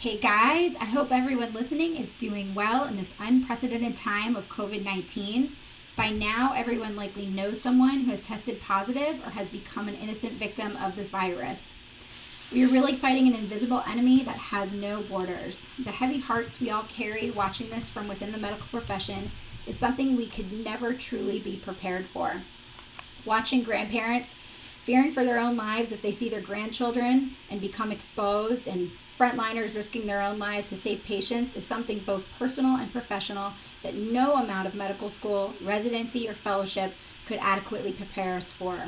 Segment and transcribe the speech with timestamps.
[0.00, 4.82] Hey guys, I hope everyone listening is doing well in this unprecedented time of COVID
[4.82, 5.52] 19.
[5.94, 10.32] By now, everyone likely knows someone who has tested positive or has become an innocent
[10.32, 11.74] victim of this virus.
[12.50, 15.68] We are really fighting an invisible enemy that has no borders.
[15.78, 19.30] The heavy hearts we all carry watching this from within the medical profession
[19.66, 22.36] is something we could never truly be prepared for.
[23.26, 24.34] Watching grandparents
[24.82, 29.76] fearing for their own lives if they see their grandchildren and become exposed and frontliners
[29.76, 34.36] risking their own lives to save patients is something both personal and professional that no
[34.36, 36.94] amount of medical school, residency, or fellowship
[37.26, 38.80] could adequately prepare us for.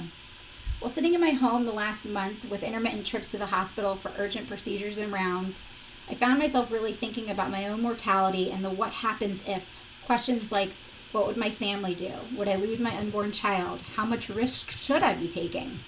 [0.79, 4.11] While sitting in my home the last month with intermittent trips to the hospital for
[4.17, 5.61] urgent procedures and rounds,
[6.09, 10.51] I found myself really thinking about my own mortality and the what happens if questions
[10.51, 10.71] like
[11.13, 12.11] what would my family do?
[12.39, 13.83] Would I lose my unborn child?
[13.97, 15.81] How much risk should I be taking?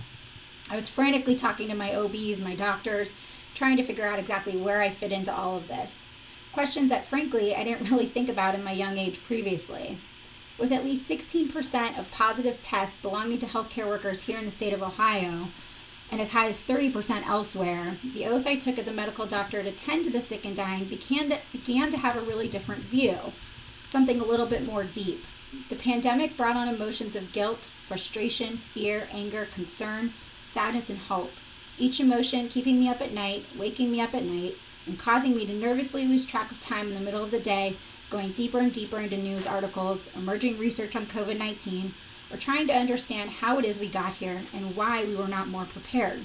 [0.70, 3.14] I was frantically talking to my OBs, my doctors,
[3.54, 6.06] trying to figure out exactly where I fit into all of this.
[6.52, 9.98] Questions that, frankly, I didn't really think about in my young age previously.
[10.58, 14.72] With at least 16% of positive tests belonging to healthcare workers here in the state
[14.72, 15.48] of Ohio,
[16.12, 19.72] and as high as 30% elsewhere, the oath I took as a medical doctor to
[19.72, 23.16] tend to the sick and dying began to, began to have a really different view,
[23.86, 25.24] something a little bit more deep.
[25.70, 30.12] The pandemic brought on emotions of guilt, frustration, fear, anger, concern,
[30.44, 31.32] sadness, and hope
[31.78, 34.54] each emotion keeping me up at night, waking me up at night,
[34.86, 37.76] and causing me to nervously lose track of time in the middle of the day,
[38.10, 41.94] going deeper and deeper into news articles, emerging research on COVID 19,
[42.30, 45.48] or trying to understand how it is we got here and why we were not
[45.48, 46.20] more prepared.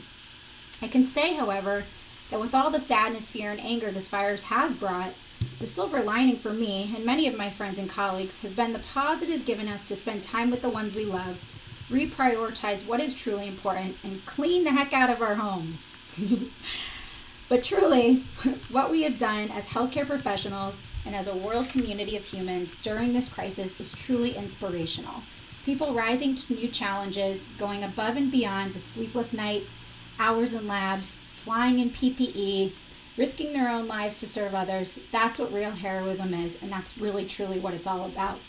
[0.82, 1.86] I can say, however,
[2.30, 5.14] that with all the sadness, fear, and anger this virus has brought,
[5.60, 8.80] the silver lining for me and many of my friends and colleagues has been the
[8.80, 11.44] pause it has given us to spend time with the ones we love
[11.90, 15.96] reprioritize what is truly important, and clean the heck out of our homes.
[17.50, 18.24] but truly,
[18.72, 23.14] what we have done as healthcare professionals and as a world community of humans during
[23.14, 25.24] this crisis is truly inspirational.
[25.64, 29.74] People rising to new challenges, going above and beyond with sleepless nights,
[30.20, 32.72] hours in labs, flying in PPE,
[33.18, 35.00] risking their own lives to serve others.
[35.12, 38.40] That's what real heroism is, and that's really truly what it's all about.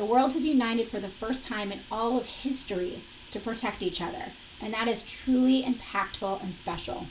[0.00, 3.02] The world has united for the first time in all of history
[3.32, 7.08] to protect each other, and that is truly impactful and special.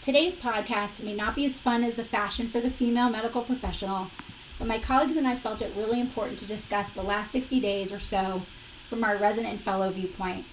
[0.00, 4.10] Today's podcast may not be as fun as the fashion for the female medical professional,
[4.58, 7.92] but my colleagues and I felt it really important to discuss the last 60 days
[7.92, 8.40] or so
[8.88, 10.46] from our resident and fellow viewpoint.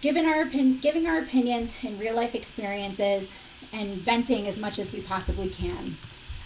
[0.00, 3.34] Given our giving our opinions and real life experiences
[3.72, 5.96] and venting as much as we possibly can.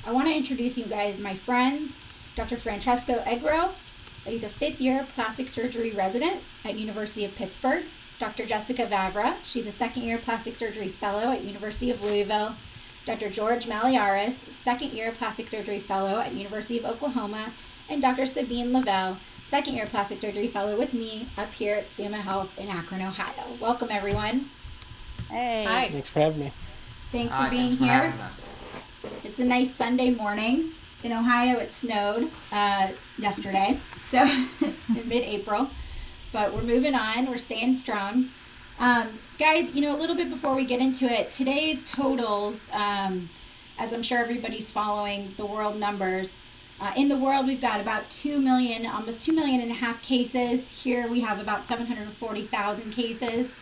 [0.07, 1.99] I want to introduce you guys my friends,
[2.35, 2.57] Dr.
[2.57, 3.73] Francesco Egro
[4.27, 7.85] He's a fifth year plastic surgery resident at University of Pittsburgh.
[8.19, 8.47] Dr.
[8.47, 12.55] Jessica Vavra, she's a second year plastic surgery fellow at University of Louisville.
[13.05, 13.31] Dr.
[13.31, 17.53] George Malliaras, second year plastic surgery fellow at University of Oklahoma,
[17.89, 18.27] and Dr.
[18.27, 22.69] Sabine Lovell, second year plastic surgery fellow with me up here at Summa Health in
[22.69, 23.57] Akron, Ohio.
[23.61, 24.47] Welcome everyone.
[25.31, 25.65] Hey.
[25.69, 25.89] Hi.
[25.89, 26.53] Thanks for having me.
[27.13, 28.11] Thanks Hi, for being thanks for here.
[28.11, 28.49] having us.
[29.23, 30.73] It's a nice Sunday morning.
[31.07, 34.23] In Ohio, it snowed uh, yesterday, so
[34.61, 35.71] in mid April.
[36.33, 38.31] But we're moving on, we're staying strong.
[38.81, 43.31] Um, guys, you know, a little bit before we get into it, today's totals, um,
[43.79, 46.37] as I'm sure everybody's following the world numbers,
[46.81, 50.03] uh, in the world, we've got about 2 million, almost 2 million and a half
[50.03, 50.83] cases.
[50.83, 53.55] Here we have about 740,000 cases.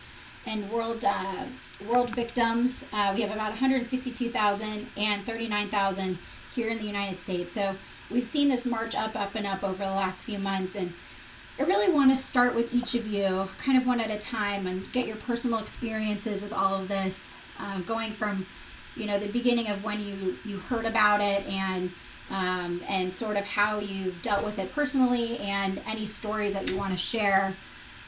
[0.47, 1.43] And world uh,
[1.87, 6.17] world victims, uh, we have about 162,000 and 39,000
[6.55, 7.53] here in the United States.
[7.53, 7.75] So
[8.09, 10.75] we've seen this march up, up, and up over the last few months.
[10.75, 10.93] And
[11.59, 14.67] I really want to start with each of you, kind of one at a time,
[14.67, 18.45] and get your personal experiences with all of this, uh, going from,
[18.95, 21.91] you know, the beginning of when you you heard about it and
[22.29, 26.75] um, and sort of how you've dealt with it personally, and any stories that you
[26.75, 27.55] want to share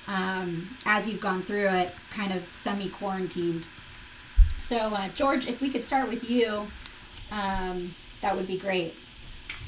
[0.07, 3.67] um, as you've gone through it, kind of semi quarantined.
[4.59, 6.67] So, uh, George, if we could start with you,
[7.31, 8.93] um, that would be great.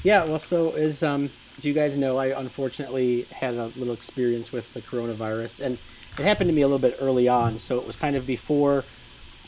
[0.02, 1.30] Yeah, well, so as um,
[1.60, 5.78] you guys know, I unfortunately had a little experience with the coronavirus, and
[6.18, 7.58] it happened to me a little bit early on.
[7.58, 8.84] So it was kind of before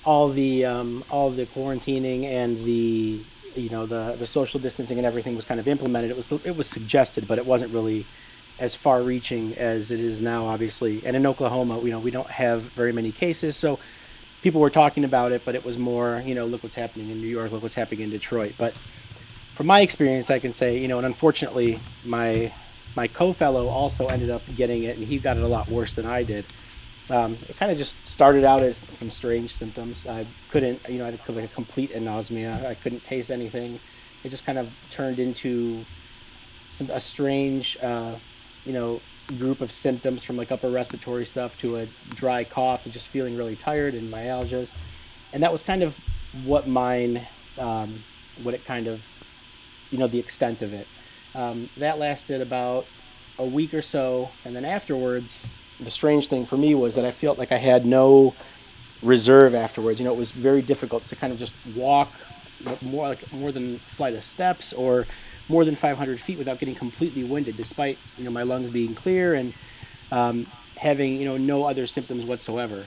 [0.05, 3.23] all the um, all the quarantining and the
[3.55, 6.11] you know the the social distancing and everything was kind of implemented.
[6.11, 8.07] It was it was suggested, but it wasn't really
[8.59, 11.05] as far reaching as it is now, obviously.
[11.05, 13.79] And in Oklahoma, you know, we don't have very many cases, so
[14.43, 17.21] people were talking about it, but it was more, you know, look what's happening in
[17.21, 18.55] New York, look what's happening in Detroit.
[18.59, 18.75] But
[19.55, 22.53] from my experience, I can say, you know, and unfortunately, my
[22.95, 26.05] my co-fellow also ended up getting it, and he got it a lot worse than
[26.05, 26.45] I did.
[27.09, 30.07] Um, it kind of just started out as some strange symptoms.
[30.07, 32.65] I couldn't, you know, I had like a complete anosmia.
[32.67, 33.81] I couldn't taste anything.
[34.25, 35.85] It just kind of turned into
[36.69, 38.17] some a strange, uh,
[38.65, 39.01] you know,
[39.39, 43.37] group of symptoms from like upper respiratory stuff to a dry cough to just feeling
[43.37, 44.75] really tired and myalgias,
[45.33, 45.99] and that was kind of
[46.45, 47.27] what mine,
[47.59, 48.03] um,
[48.43, 49.07] what it kind of,
[49.91, 50.87] you know, the extent of it.
[51.35, 52.87] Um, that lasted about
[53.39, 55.47] a week or so, and then afterwards,
[55.81, 58.35] the strange thing for me was that I felt like I had no
[59.03, 60.01] reserve afterwards.
[60.01, 62.13] You know, it was very difficult to kind of just walk
[62.81, 65.07] more like more than flight of steps or
[65.53, 69.35] more than 500 feet without getting completely winded, despite you know my lungs being clear
[69.35, 69.53] and
[70.11, 70.47] um,
[70.77, 72.87] having you know no other symptoms whatsoever.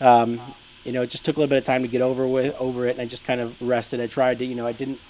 [0.00, 0.40] Um,
[0.84, 2.86] you know, it just took a little bit of time to get over with over
[2.86, 4.00] it, and I just kind of rested.
[4.00, 5.00] I tried to, you know, I didn't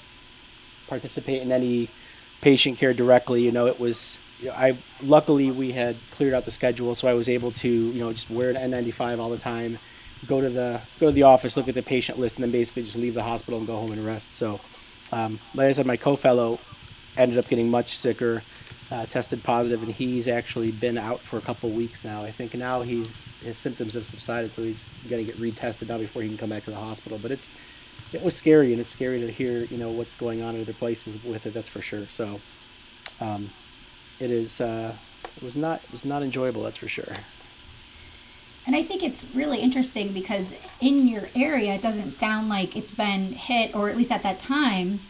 [0.87, 1.89] participate in any
[2.43, 3.43] patient care directly.
[3.43, 7.09] You know, it was you know, I luckily we had cleared out the schedule, so
[7.09, 9.79] I was able to you know just wear an N95 all the time,
[10.27, 12.83] go to the go to the office, look at the patient list, and then basically
[12.83, 14.35] just leave the hospital and go home and rest.
[14.35, 14.61] So,
[15.11, 16.59] um, like I said, my co-fellow
[17.17, 18.43] ended up getting much sicker,
[18.91, 22.23] uh, tested positive, and he's actually been out for a couple weeks now.
[22.23, 25.99] I think now he's his symptoms have subsided, so he's going to get retested now
[25.99, 27.19] before he can come back to the hospital.
[27.21, 27.55] But it's
[28.13, 30.73] it was scary, and it's scary to hear you know what's going on in other
[30.73, 31.55] places with it.
[31.55, 32.07] That's for sure.
[32.09, 32.41] So.
[33.21, 33.51] Um,
[34.23, 34.95] it is uh,
[35.37, 36.63] it was not it was not enjoyable.
[36.63, 37.17] That's for sure.
[38.65, 42.93] And I think it's really interesting because in your area, it doesn't sound like it's
[42.93, 45.01] been hit, or at least at that time,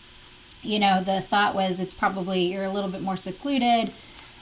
[0.63, 3.93] you know, the thought was it's probably you're a little bit more secluded.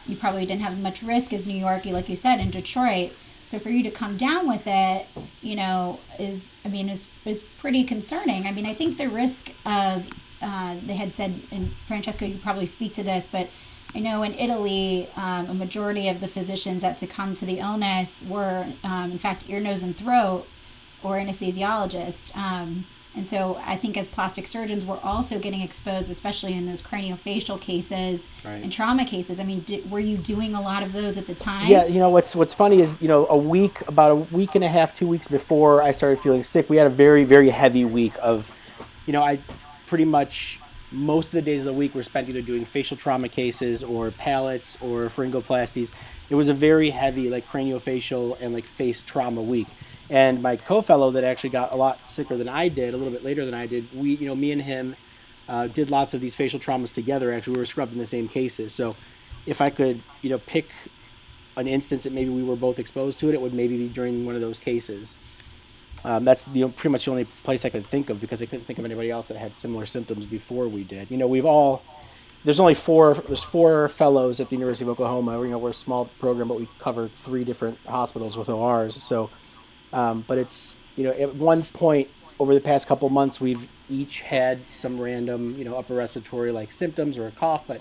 [0.06, 3.12] You probably didn't have as much risk as New York, like you said, in Detroit.
[3.44, 5.06] So for you to come down with it,
[5.42, 8.46] you know, is I mean, is is pretty concerning.
[8.46, 10.08] I mean, I think the risk of
[10.42, 13.48] uh, they had said, and Francesco, you probably speak to this, but
[13.94, 18.24] I know in Italy, um, a majority of the physicians that succumbed to the illness
[18.26, 20.46] were, um, in fact, ear, nose, and throat
[21.02, 22.34] or anesthesiologists.
[22.36, 22.86] Um,
[23.16, 27.60] and so I think as plastic surgeons, we're also getting exposed, especially in those craniofacial
[27.60, 28.62] cases right.
[28.62, 29.40] and trauma cases.
[29.40, 31.66] I mean, did, were you doing a lot of those at the time?
[31.66, 34.62] Yeah, you know what's what's funny is you know a week, about a week and
[34.62, 37.84] a half, two weeks before I started feeling sick, we had a very very heavy
[37.84, 38.52] week of,
[39.06, 39.40] you know, I
[39.86, 40.60] pretty much
[40.92, 44.10] most of the days of the week were spent either doing facial trauma cases or
[44.12, 45.92] palates or pharyngoplasties.
[46.28, 49.68] It was a very heavy, like craniofacial and like face trauma week.
[50.10, 53.24] And my co-fellow that actually got a lot sicker than I did, a little bit
[53.24, 54.96] later than I did, we, you know, me and him
[55.48, 57.32] uh, did lots of these facial traumas together.
[57.32, 58.74] Actually, we were scrubbed in the same cases.
[58.74, 58.94] So,
[59.46, 60.68] if I could, you know, pick
[61.56, 64.26] an instance that maybe we were both exposed to it, it would maybe be during
[64.26, 65.16] one of those cases.
[66.04, 68.64] Um, that's the, pretty much the only place I could think of because I couldn't
[68.64, 71.10] think of anybody else that had similar symptoms before we did.
[71.10, 71.82] You know, we've all
[72.42, 75.42] there's only four there's four fellows at the University of Oklahoma.
[75.42, 79.00] You know, we're a small program, but we cover three different hospitals with ORs.
[79.02, 79.28] So,
[79.92, 82.08] um, but it's you know at one point
[82.38, 86.72] over the past couple months we've each had some random you know upper respiratory like
[86.72, 87.80] symptoms or a cough, but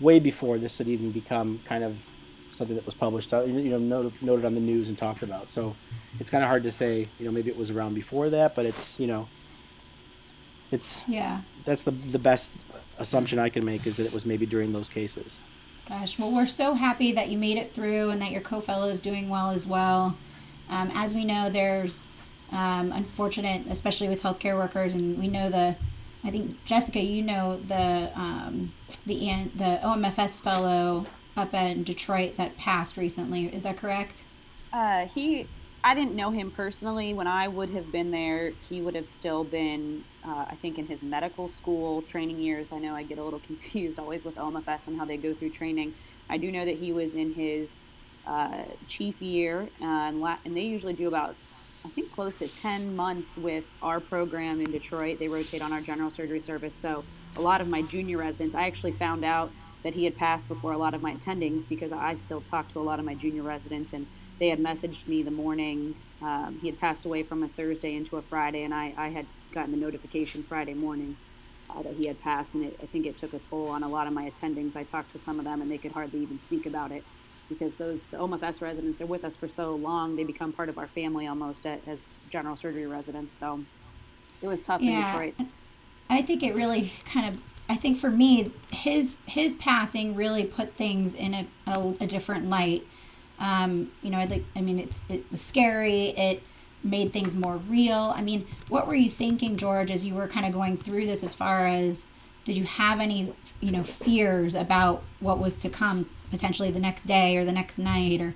[0.00, 2.08] way before this had even become kind of
[2.52, 5.48] something that was published, uh, you know, noted, noted on the news and talked about.
[5.48, 5.76] So
[6.18, 8.66] it's kind of hard to say, you know, maybe it was around before that, but
[8.66, 9.28] it's, you know,
[10.70, 11.40] it's yeah.
[11.64, 12.56] That's the the best
[12.98, 15.40] assumption I can make is that it was maybe during those cases.
[15.88, 19.00] Gosh, well, we're so happy that you made it through and that your co-fellow is
[19.00, 20.16] doing well as well.
[20.70, 22.08] Um, as we know, there's
[22.52, 25.76] um, unfortunate, especially with healthcare workers, and we know the.
[26.22, 28.72] I think Jessica, you know the um,
[29.06, 29.18] the
[29.54, 31.06] the OMFS fellow
[31.36, 33.46] up in Detroit that passed recently.
[33.46, 34.24] Is that correct?
[34.72, 35.48] Uh, he,
[35.82, 37.14] I didn't know him personally.
[37.14, 40.86] When I would have been there, he would have still been, uh, I think, in
[40.86, 42.70] his medical school training years.
[42.70, 45.50] I know I get a little confused always with OMFS and how they go through
[45.50, 45.94] training.
[46.28, 47.84] I do know that he was in his
[48.30, 51.34] uh, chief year, and, la- and they usually do about
[51.84, 55.18] I think close to 10 months with our program in Detroit.
[55.18, 56.76] They rotate on our general surgery service.
[56.76, 57.04] So
[57.36, 59.50] a lot of my junior residents, I actually found out
[59.82, 62.80] that he had passed before a lot of my attendings because I still talked to
[62.80, 64.06] a lot of my junior residents and
[64.38, 65.94] they had messaged me the morning.
[66.20, 69.26] Um, he had passed away from a Thursday into a Friday, and I, I had
[69.52, 71.16] gotten the notification Friday morning
[71.68, 73.88] uh, that he had passed, and it, I think it took a toll on a
[73.88, 74.76] lot of my attendings.
[74.76, 77.04] I talked to some of them, and they could hardly even speak about it
[77.50, 80.78] because those the OMFS residents they're with us for so long, they become part of
[80.78, 83.32] our family almost as general surgery residents.
[83.32, 83.60] So
[84.40, 85.00] it was tough yeah.
[85.00, 85.34] in Detroit.
[86.08, 90.74] I think it really kind of I think for me, his his passing really put
[90.74, 92.84] things in a, a, a different light.
[93.38, 94.44] Um, you know, I like.
[94.56, 96.08] I mean, it's it was scary.
[96.08, 96.42] It
[96.82, 98.12] made things more real.
[98.16, 101.22] I mean, what were you thinking, George, as you were kind of going through this?
[101.22, 106.10] As far as did you have any, you know, fears about what was to come
[106.30, 108.34] potentially the next day or the next night, or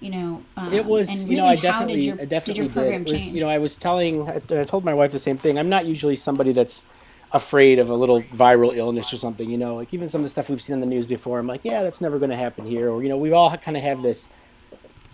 [0.00, 2.28] you know, um, it was and you know I how did definitely your, I did
[2.28, 3.34] definitely your program was, change?
[3.34, 5.58] you know I was telling I I told my wife the same thing.
[5.58, 6.88] I'm not usually somebody that's
[7.32, 9.48] afraid of a little viral illness or something.
[9.48, 11.38] You know, like even some of the stuff we've seen in the news before.
[11.38, 12.90] I'm like, yeah, that's never going to happen here.
[12.90, 14.30] Or you know, we all kind of have this.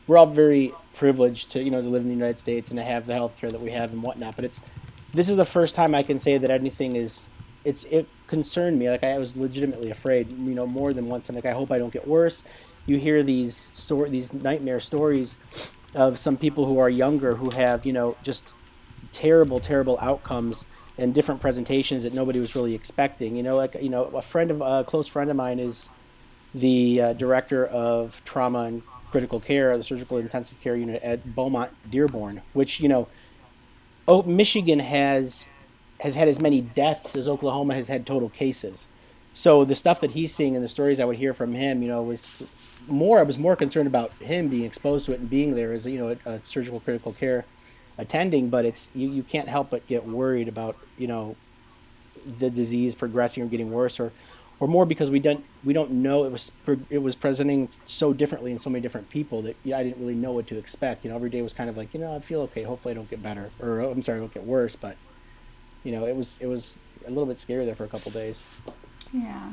[0.06, 2.84] We're all very privileged to you know to live in the United States and to
[2.84, 4.36] have the health care that we have and whatnot.
[4.36, 4.60] But it's
[5.12, 7.26] this is the first time I can say that anything is
[7.64, 8.90] it's it concerned me.
[8.90, 10.30] Like I was legitimately afraid.
[10.30, 11.28] You know, more than once.
[11.28, 12.44] I'm like, I hope I don't get worse.
[12.86, 15.36] You hear these story these nightmare stories
[15.94, 18.52] of some people who are younger who have you know just
[19.12, 20.66] terrible terrible outcomes
[20.98, 23.36] and different presentations that nobody was really expecting.
[23.36, 25.88] You know, like you know, a friend of a close friend of mine is
[26.54, 31.72] the uh, director of trauma and critical care, the surgical intensive care unit at Beaumont
[31.90, 33.08] Dearborn, which you know,
[34.08, 35.46] oh, Michigan has
[36.00, 38.88] has had as many deaths as Oklahoma has had total cases.
[39.32, 41.88] So the stuff that he's seeing and the stories I would hear from him, you
[41.88, 42.42] know, was
[42.88, 43.18] more.
[43.18, 45.98] I was more concerned about him being exposed to it and being there as you
[45.98, 47.44] know a, a surgical critical care
[47.98, 48.48] attending.
[48.48, 51.36] But it's you, you can't help but get worried about you know
[52.26, 54.12] the disease progressing or getting worse or
[54.58, 56.50] or more because we don't we don't know it was
[56.88, 60.32] it was presenting so differently in so many different people that I didn't really know
[60.32, 61.04] what to expect.
[61.04, 62.62] You know, every day was kind of like you know I feel okay.
[62.62, 64.76] Hopefully I don't get better or I'm sorry I don't get worse.
[64.76, 64.96] But
[65.86, 66.76] you know it was it was
[67.06, 68.44] a little bit scary there for a couple days.
[69.12, 69.52] Yeah,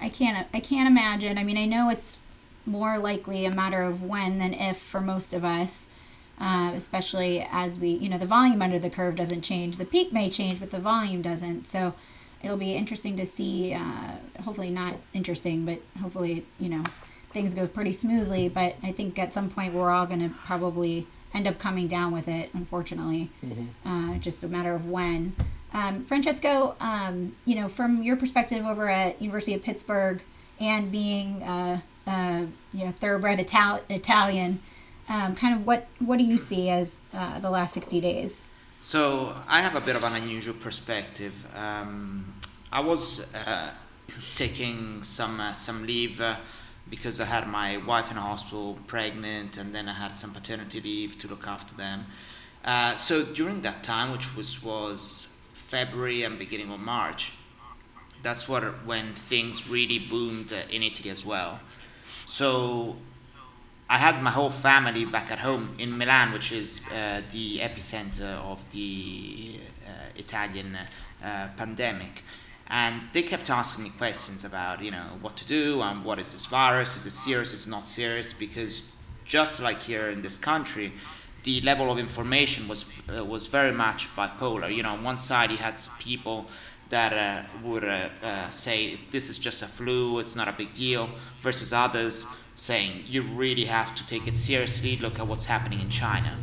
[0.00, 0.48] I can't.
[0.52, 1.38] I can't imagine.
[1.38, 2.18] I mean, I know it's
[2.66, 5.88] more likely a matter of when than if for most of us.
[6.40, 9.76] Uh, especially as we, you know, the volume under the curve doesn't change.
[9.76, 11.68] The peak may change, but the volume doesn't.
[11.68, 11.94] So
[12.42, 13.72] it'll be interesting to see.
[13.72, 16.82] Uh, hopefully, not interesting, but hopefully, you know,
[17.30, 18.48] things go pretty smoothly.
[18.48, 22.12] But I think at some point we're all going to probably end up coming down
[22.12, 22.50] with it.
[22.52, 23.30] Unfortunately,
[23.86, 25.36] uh, just a matter of when.
[25.74, 30.22] Um, Francesco, um, you know, from your perspective over at University of Pittsburgh
[30.60, 32.42] and being, uh, uh,
[32.74, 34.60] you know, thoroughbred Ital- Italian,
[35.08, 38.44] um, kind of what what do you see as uh, the last sixty days?
[38.80, 41.32] So I have a bit of an unusual perspective.
[41.56, 42.34] Um,
[42.70, 43.70] I was uh,
[44.36, 46.36] taking some uh, some leave uh,
[46.90, 51.16] because I had my wife in hospital, pregnant, and then I had some paternity leave
[51.18, 52.04] to look after them.
[52.96, 55.31] So during that time, which was was
[55.72, 57.32] February and beginning of March,
[58.22, 61.58] that's what when things really boomed in Italy as well.
[62.26, 62.96] So
[63.88, 68.32] I had my whole family back at home in Milan, which is uh, the epicenter
[68.52, 72.22] of the uh, Italian uh, pandemic.
[72.68, 76.32] And they kept asking me questions about, you know, what to do and what is
[76.32, 76.96] this virus?
[76.98, 77.54] Is it serious?
[77.54, 78.34] Is it not serious?
[78.34, 78.82] Because
[79.24, 80.92] just like here in this country,
[81.44, 82.84] the level of information was
[83.16, 84.74] uh, was very much bipolar.
[84.74, 86.46] You know, on one side you had people
[86.90, 90.72] that uh, would uh, uh, say this is just a flu, it's not a big
[90.72, 91.08] deal,
[91.40, 94.96] versus others saying you really have to take it seriously.
[94.98, 96.36] Look at what's happening in China.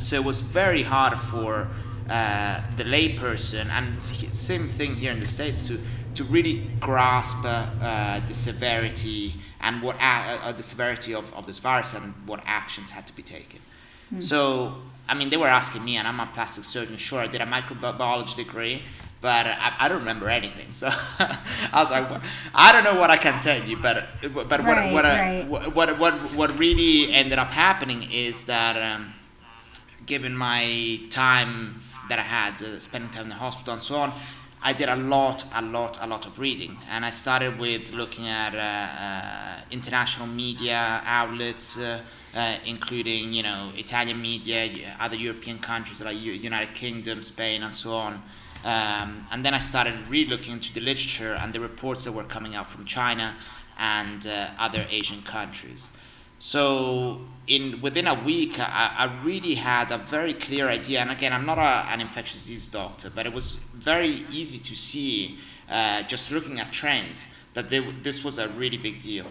[0.00, 1.68] So it was very hard for
[2.08, 5.78] uh, the layperson, and same thing here in the states, to
[6.14, 9.96] to really grasp uh, the severity and what
[10.56, 13.60] the severity of, of this virus and what actions had to be taken.
[14.18, 14.74] So
[15.08, 16.96] I mean, they were asking me, and I'm a plastic surgeon.
[16.96, 18.82] Sure, I did a microbiology degree,
[19.20, 20.72] but I, I don't remember anything.
[20.72, 20.88] So
[21.18, 21.38] I
[21.82, 22.22] was like, well,
[22.54, 25.48] I don't know what I can tell you, but but what Right, what, I, right.
[25.48, 29.12] what what what what really ended up happening is that um,
[30.06, 34.12] given my time that I had uh, spending time in the hospital and so on,
[34.62, 38.28] I did a lot, a lot, a lot of reading, and I started with looking
[38.28, 42.00] at uh, uh, international media outlets, uh,
[42.36, 44.68] uh, including you know Italian media,
[45.00, 48.22] other European countries like United Kingdom, Spain, and so on.
[48.62, 52.24] Um, and then I started really looking into the literature and the reports that were
[52.24, 53.34] coming out from China
[53.78, 55.90] and uh, other Asian countries.
[56.40, 61.00] So in within a week, I, I really had a very clear idea.
[61.00, 64.74] And again, I'm not a, an infectious disease doctor, but it was very easy to
[64.74, 65.38] see
[65.70, 69.26] uh, just looking at trends that they, this was a really big deal.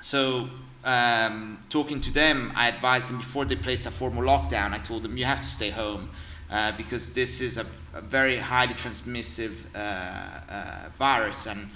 [0.00, 0.48] So
[0.84, 4.72] um, talking to them, I advised them before they placed a formal lockdown.
[4.72, 6.10] I told them you have to stay home.
[6.50, 11.66] Uh, because this is a, a very highly transmissive uh, uh, virus, and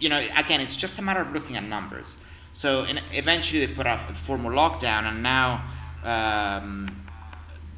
[0.00, 2.16] you know, again, it's just a matter of looking at numbers.
[2.56, 5.62] So in, eventually they put out a formal lockdown, and now
[6.04, 7.04] um,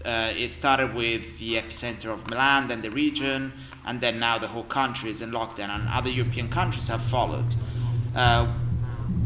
[0.05, 3.53] uh, it started with the epicenter of Milan, then the region,
[3.87, 7.53] and then now the whole country is in lockdown, and other European countries have followed.
[8.15, 8.55] Uh,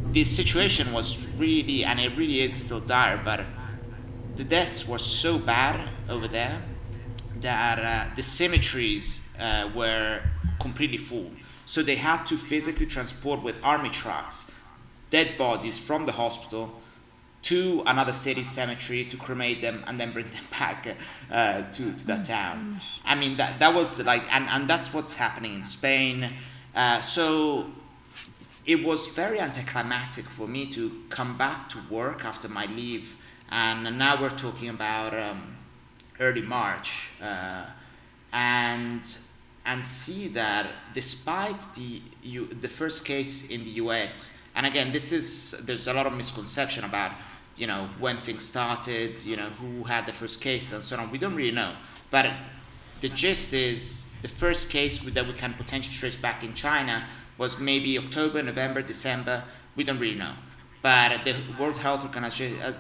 [0.06, 3.44] this situation was really, and it really is still dire, but
[4.36, 6.62] the deaths were so bad over there
[7.42, 10.22] that uh, the cemeteries uh, were
[10.58, 11.30] completely full.
[11.66, 14.50] So they had to physically transport with army trucks
[15.12, 16.72] dead bodies from the hospital
[17.42, 20.96] to another city cemetery to cremate them and then bring them back
[21.30, 22.80] uh, to, to that Oh town.
[23.04, 26.30] I mean, that, that was like, and, and that's what's happening in Spain.
[26.74, 27.66] Uh, so
[28.64, 33.14] it was very anticlimactic for me to come back to work after my leave.
[33.50, 35.56] And now we're talking about um,
[36.20, 37.08] early March.
[37.22, 37.66] Uh,
[38.32, 39.02] and
[39.64, 45.12] and see that despite the you, the first case in the US, and again, this
[45.12, 47.12] is there's a lot of misconception about
[47.56, 51.10] you know when things started, you know who had the first case and so on.
[51.10, 51.72] We don't really know,
[52.10, 52.30] but
[53.00, 57.04] the gist is the first case that we can potentially trace back in China
[57.38, 59.42] was maybe October, November, December.
[59.74, 60.34] We don't really know,
[60.82, 62.04] but the World Health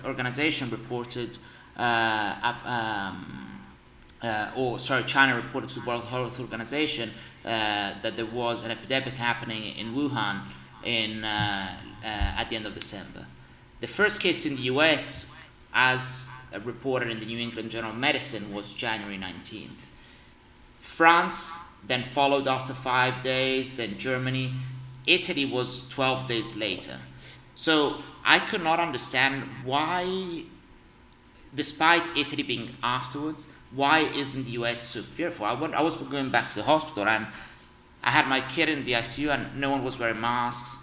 [0.04, 1.38] Organization reported.
[1.76, 3.48] Uh, um,
[4.22, 7.10] uh, or sorry, China reported to the World Health Organization
[7.44, 10.42] uh, that there was an epidemic happening in Wuhan
[10.84, 13.26] in uh, uh at the end of December.
[13.80, 15.30] The first case in the U.S.,
[15.74, 16.28] as
[16.64, 19.82] reported in the New England Journal of Medicine, was January 19th.
[20.78, 24.52] France then followed after five days, then Germany.
[25.06, 26.96] Italy was 12 days later.
[27.54, 30.44] So I could not understand why,
[31.54, 35.46] despite Italy being afterwards, why isn't the US so fearful?
[35.46, 37.26] I, went, I was going back to the hospital and
[38.04, 40.76] I had my kid in the ICU and no one was wearing masks.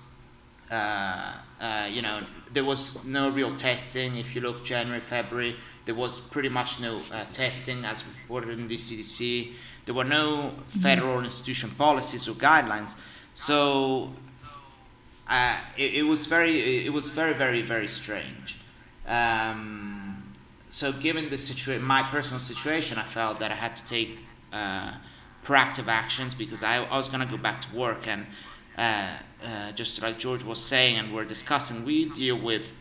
[0.71, 2.21] Uh, uh, you know,
[2.53, 4.17] there was no real testing.
[4.17, 8.67] If you look January, February, there was pretty much no uh, testing as reported in
[8.67, 9.53] the CDC.
[9.85, 12.95] There were no federal institution policies or guidelines.
[13.33, 14.11] So
[15.27, 18.57] uh, it, it, was very, it was very, very, very strange.
[19.07, 20.23] Um,
[20.69, 24.19] so given the situation, my personal situation, I felt that I had to take
[24.53, 24.93] uh,
[25.43, 28.25] proactive actions because I, I was going to go back to work and
[28.77, 29.09] uh,
[29.43, 32.73] uh, just like George was saying and we're discussing, we deal with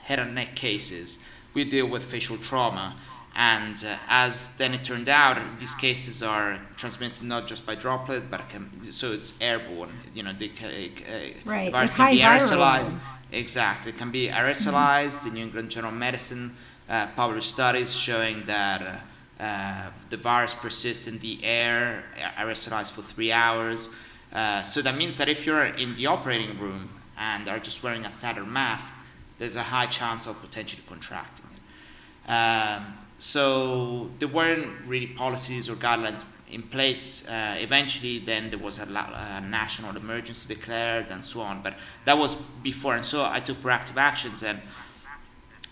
[0.00, 1.18] head and neck cases,
[1.54, 2.96] we deal with facial trauma,
[3.36, 8.30] and uh, as then it turned out, these cases are transmitted not just by droplet,
[8.30, 9.90] but can, so it's airborne.
[10.14, 11.66] You know, they can, uh, right.
[11.66, 13.14] the virus can be aerosolized.
[13.32, 15.18] Exactly, it can be aerosolized.
[15.18, 15.28] Mm-hmm.
[15.28, 16.52] The New England Journal of Medicine
[16.88, 19.02] uh, published studies showing that
[19.40, 22.04] uh, the virus persists in the air,
[22.38, 23.88] aerosolized for three hours.
[24.32, 28.04] Uh, so that means that if you're in the operating room and are just wearing
[28.04, 28.94] a standard mask,
[29.38, 32.30] there's a high chance of potentially contracting it.
[32.30, 37.26] Um, so there weren't really policies or guidelines in place.
[37.26, 41.62] Uh, eventually, then there was a, a, national emergency declared and so on.
[41.62, 41.74] But
[42.04, 44.60] that was before, and so I took proactive actions and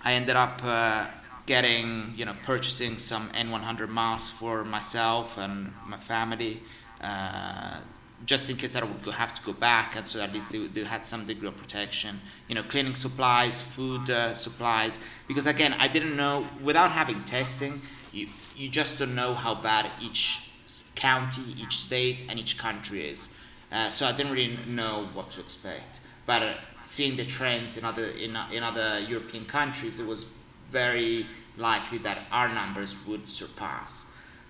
[0.03, 1.07] I ended up uh,
[1.49, 6.61] getting, you know, purchasing some N100 masks for myself and my family,
[7.01, 7.79] uh,
[8.27, 10.85] just in case I would have to go back, and so at least they, they
[10.85, 12.21] had some degree of protection.
[12.49, 17.81] You know, cleaning supplies, food uh, supplies, because again, I didn't know without having testing,
[18.13, 20.51] you you just don't know how bad each
[20.97, 23.31] county, each state, and each country is.
[23.73, 26.01] Uh, so I didn't really know what to expect.
[26.27, 30.27] But uh, seeing the trends in other in, in other European countries, it was
[30.71, 31.27] very
[31.57, 34.07] likely that our numbers would surpass.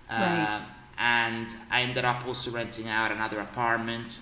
[0.09, 0.61] Uh.
[1.01, 4.19] And I ended up also renting out another apartment.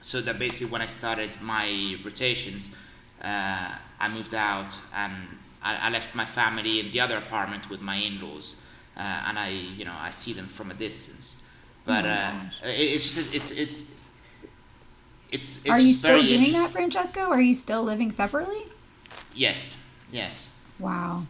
[0.00, 2.74] So that basically, when I started my rotations,
[3.22, 5.12] uh, I moved out and
[5.62, 8.56] I, I, left my family in the other apartment with my in-laws,
[8.96, 11.42] uh, and I, you know, I see them from a distance.
[11.84, 12.32] But oh uh,
[12.64, 13.90] it, it's just it's it's
[15.30, 17.20] it's, it's are you still doing that, Francesco?
[17.20, 18.62] Are you still living separately?
[19.34, 19.76] Yes.
[20.10, 20.50] Yes.
[20.80, 21.22] Wow.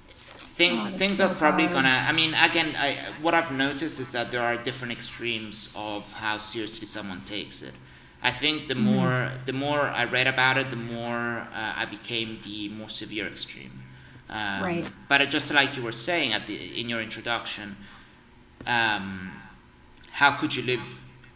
[0.61, 1.85] Things oh, things so are probably hard.
[1.85, 2.05] gonna.
[2.09, 6.39] I mean, again, I, what I've noticed is that there are different extremes of how
[6.39, 7.73] seriously someone takes it.
[8.23, 8.95] I think the mm-hmm.
[8.95, 13.27] more the more I read about it, the more uh, I became the more severe
[13.27, 13.73] extreme.
[14.29, 14.91] Um, right.
[15.09, 17.77] But just like you were saying at the in your introduction,
[18.67, 19.33] um,
[20.11, 20.85] how could you live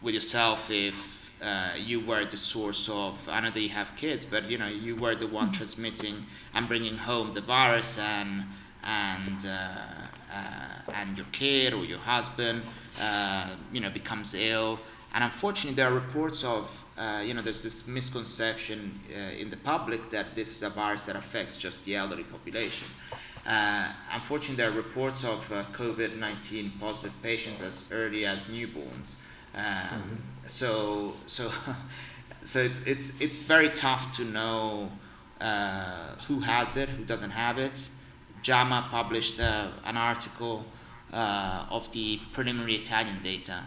[0.01, 4.25] with yourself if uh, you were the source of I know that you have kids,
[4.25, 5.53] but you know you were the one mm-hmm.
[5.53, 8.43] transmitting and bringing home the virus and
[8.83, 12.61] and uh, uh, and your kid or your husband
[13.01, 14.79] uh, you know becomes ill.
[15.13, 19.57] And unfortunately, there are reports of uh, you know there's this misconception uh, in the
[19.57, 22.87] public that this is a virus that affects just the elderly population.
[24.13, 29.21] unfortunately, there are reports of COVID 19 positive patients as early as newborns.
[29.55, 30.34] Um, mm-hmm.
[30.47, 31.51] So so
[32.43, 34.91] so it's it's it's very tough to know
[35.41, 37.89] uh, who has it, who doesn't have it.
[38.43, 40.63] JAMA published uh, an article
[41.11, 43.63] uh, of the preliminary Italian data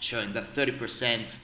[0.00, 1.38] showing that 30%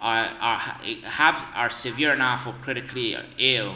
[0.00, 0.58] are, are
[1.04, 3.74] have are severe enough or critically ill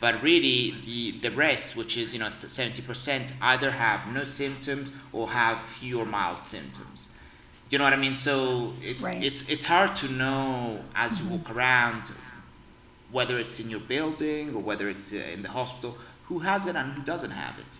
[0.00, 4.92] but really the the rest, which is you know seventy percent, either have no symptoms
[5.12, 7.08] or have few or mild symptoms.
[7.70, 8.14] You know what I mean?
[8.14, 9.22] So it, Right.
[9.24, 12.12] it's it's hard to know as you walk around
[13.10, 15.96] whether it's in your building or whether it's uh, in the hospital
[16.28, 17.72] who has it and who doesn't have it.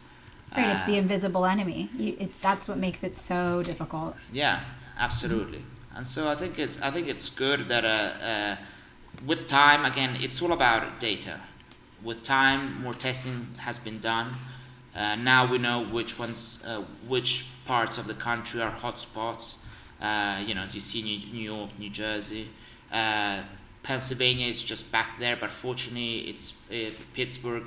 [0.56, 1.88] Right, it's the Uh, invisible enemy.
[1.96, 4.16] You, it, that's what makes it so difficult.
[4.32, 4.60] yeah,
[4.98, 5.62] absolutely.
[5.96, 8.56] And so I think it's I think it's good that uh, uh,
[9.26, 11.40] with time again it's all about data.
[12.02, 14.28] With time, more testing has been done.
[14.94, 19.56] Uh, now we know which ones, uh, which parts of the country are hotspots.
[20.00, 22.48] Uh, you know, you see New, New York, New Jersey,
[22.92, 23.42] uh,
[23.82, 27.64] Pennsylvania is just back there, but fortunately it's uh, Pittsburgh.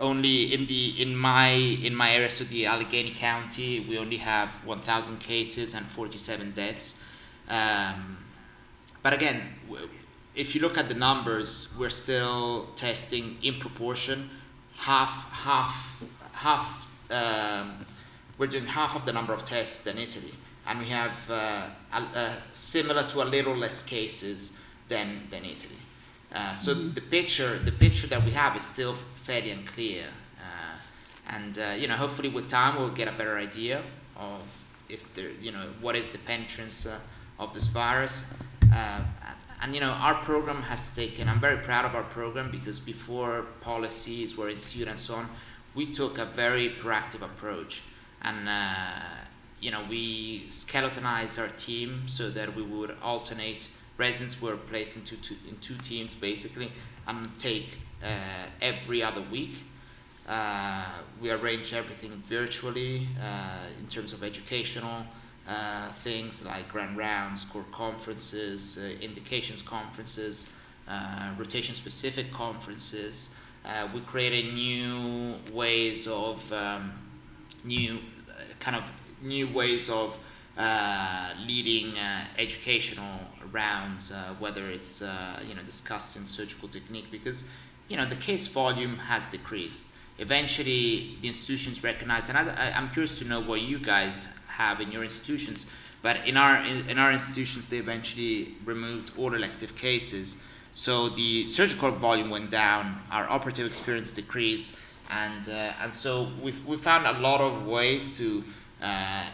[0.00, 4.50] Only in the in my in my area, so the Allegheny County, we only have
[4.64, 6.94] 1,000 cases and 47 deaths.
[7.48, 8.16] Um,
[9.02, 9.42] but again,
[10.36, 14.30] if you look at the numbers, we're still testing in proportion
[14.76, 16.88] half half half.
[17.10, 17.84] Um,
[18.38, 20.32] we're doing half of the number of tests than Italy,
[20.68, 25.80] and we have uh, similar to a little less cases than than Italy.
[26.32, 30.04] Uh, so the picture the picture that we have is still fairly unclear,
[30.38, 30.78] uh,
[31.30, 33.82] and uh, you know hopefully with time we'll get a better idea
[34.16, 34.40] of
[34.88, 36.98] if there you know what is the penetrance uh,
[37.38, 38.26] of this virus.
[38.72, 39.00] Uh,
[39.62, 41.28] and you know our program has taken.
[41.28, 45.28] I'm very proud of our program because before policies were instituted and so on,
[45.74, 47.82] we took a very proactive approach,
[48.22, 48.84] and uh,
[49.60, 53.70] you know we skeletonized our team so that we would alternate.
[53.96, 56.70] Residents were placed into two, in two teams basically,
[57.08, 58.06] and take uh,
[58.62, 59.62] every other week.
[60.28, 60.84] Uh,
[61.20, 65.04] we arrange everything virtually uh, in terms of educational
[65.48, 70.52] uh, things like grand rounds, core conferences, uh, indications conferences,
[70.86, 73.34] uh, rotation specific conferences.
[73.94, 76.92] We created new ways of um,
[77.64, 77.98] new
[78.60, 78.90] kind of
[79.22, 80.18] new ways of
[80.56, 83.20] uh, leading uh, educational
[83.52, 87.44] rounds, uh, whether it's uh, you know discussing surgical technique, because
[87.88, 89.86] you know the case volume has decreased.
[90.18, 94.90] Eventually, the institutions recognize, and I, I'm curious to know what you guys have in
[94.90, 95.66] your institutions.
[96.02, 100.36] But in our in, in our institutions, they eventually removed all elective cases,
[100.72, 104.72] so the surgical volume went down, our operative experience decreased,
[105.10, 108.42] and uh, and so we we found a lot of ways to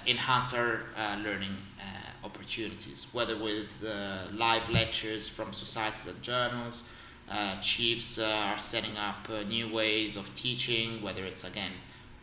[0.06, 6.84] enhance our uh, learning uh, opportunities, whether with uh, live lectures from societies and journals.
[7.30, 11.72] Uh, chiefs uh, are setting up uh, new ways of teaching, whether it's again,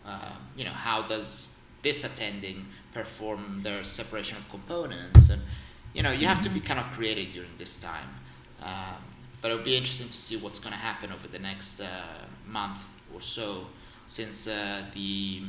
[0.05, 5.41] uh, you know, how does this attending perform their separation of components, and
[5.93, 8.07] you know, you have to be kind of creative during this time.
[8.61, 9.01] Um,
[9.41, 11.85] but it'll be interesting to see what's going to happen over the next uh,
[12.47, 13.65] month or so,
[14.05, 15.41] since uh, the,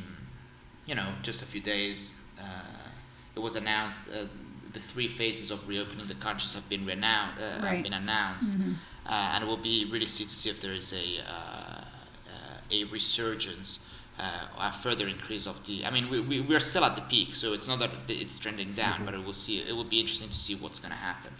[0.85, 2.43] you know, just a few days, uh,
[3.35, 4.25] it was announced uh,
[4.73, 8.57] the three phases of reopening the countries have been renounced, uh, have been announced,
[9.05, 12.57] uh, and it will be really see to see if there is a uh, uh,
[12.71, 13.85] a resurgence.
[14.19, 15.83] Uh, a further increase of the.
[15.83, 18.71] I mean, we, we we're still at the peak, so it's not that it's trending
[18.73, 19.57] down, but it will see.
[19.67, 21.33] It will be interesting to see what's going to happen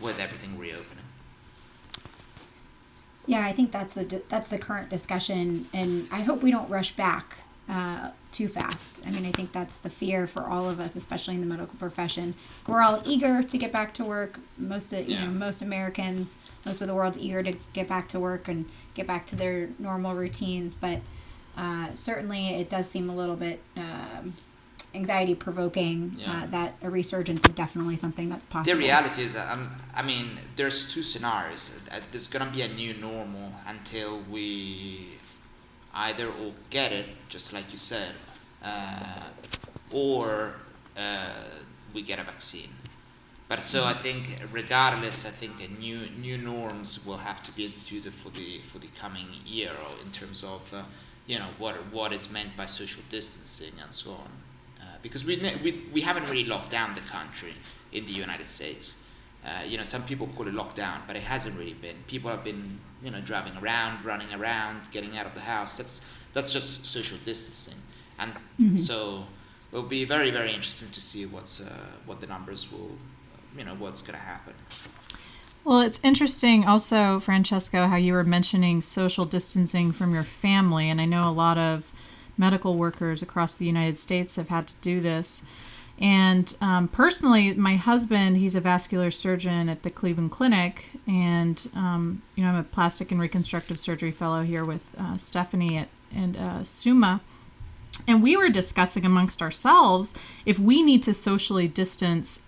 [0.00, 1.04] with everything reopening.
[3.26, 6.92] Yeah, I think that's the that's the current discussion, and I hope we don't rush
[6.92, 9.00] back uh, too fast.
[9.06, 11.76] I mean, I think that's the fear for all of us, especially in the medical
[11.78, 12.34] profession.
[12.66, 14.38] We're all eager to get back to work.
[14.58, 15.24] Most of you Yeah.
[15.26, 19.06] know, most Americans, most of the world's eager to get back to work and get
[19.06, 20.74] back to their normal routines.
[20.76, 21.00] But
[21.56, 24.34] uh, certainly, it does seem a little bit um,
[24.94, 26.42] anxiety provoking Yeah.
[26.42, 28.72] uh, that a resurgence is definitely something that's possible.
[28.76, 31.80] The reality is, um, I mean, there's two scenarios.
[31.90, 35.08] Uh, There's gonna be a new normal until we
[35.94, 38.12] either all get it, just like you said,
[38.62, 39.20] uh,
[39.92, 40.54] or
[40.96, 41.26] uh,
[41.92, 42.70] we get a vaccine.
[43.48, 48.14] But so I think, regardless, I think new new norms will have to be instituted
[48.14, 49.72] for the for the coming year,
[50.04, 50.82] in terms of uh,
[51.26, 54.30] you know what what is meant by social distancing and so on.
[54.80, 57.52] Uh, because we, we we haven't really locked down the country
[57.92, 58.96] in the United States.
[59.44, 61.96] Uh, you know, some people call it lockdown, but it hasn't really been.
[62.06, 65.76] People have been, you know, driving around, running around, getting out of the house.
[65.76, 66.00] That's
[66.32, 67.78] that's just social distancing,
[68.18, 69.24] and so
[69.70, 71.70] it'll be very very interesting to see what's uh,
[72.06, 72.92] what the numbers will,
[73.56, 74.54] you know, what's gonna happen.
[75.64, 80.90] Well, it's interesting also, Francesco, how you were mentioning social distancing from your family.
[80.90, 81.90] And I know a lot of
[82.36, 85.42] medical workers across the United States have had to do this.
[86.00, 92.22] And um, personally, my husband, he's a vascular surgeon at the Cleveland Clinic, and um,
[92.34, 96.36] you know I'm a plastic and reconstructive surgery fellow here with uh, Stephanie at and
[96.36, 97.20] uh, Summa.
[98.06, 102.42] And we were discussing amongst ourselves if we need to socially distance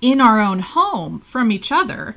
[0.00, 2.14] in our own home from each other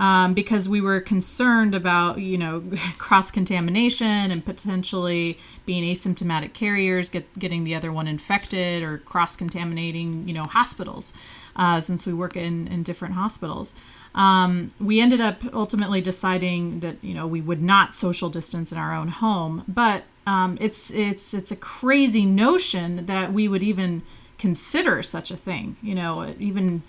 [0.00, 2.64] um, because we were concerned about you know
[2.98, 9.36] cross contamination and potentially being asymptomatic carriers get, getting the other one infected or cross
[9.36, 11.12] contaminating you know hospitals
[11.54, 13.74] uh, since we work in, in different hospitals.
[14.14, 18.78] Um, we ended up ultimately deciding that you know we would not social distance in
[18.78, 24.02] our own home but um, it's it's it's a crazy notion that we would even
[24.38, 26.82] consider such a thing you know even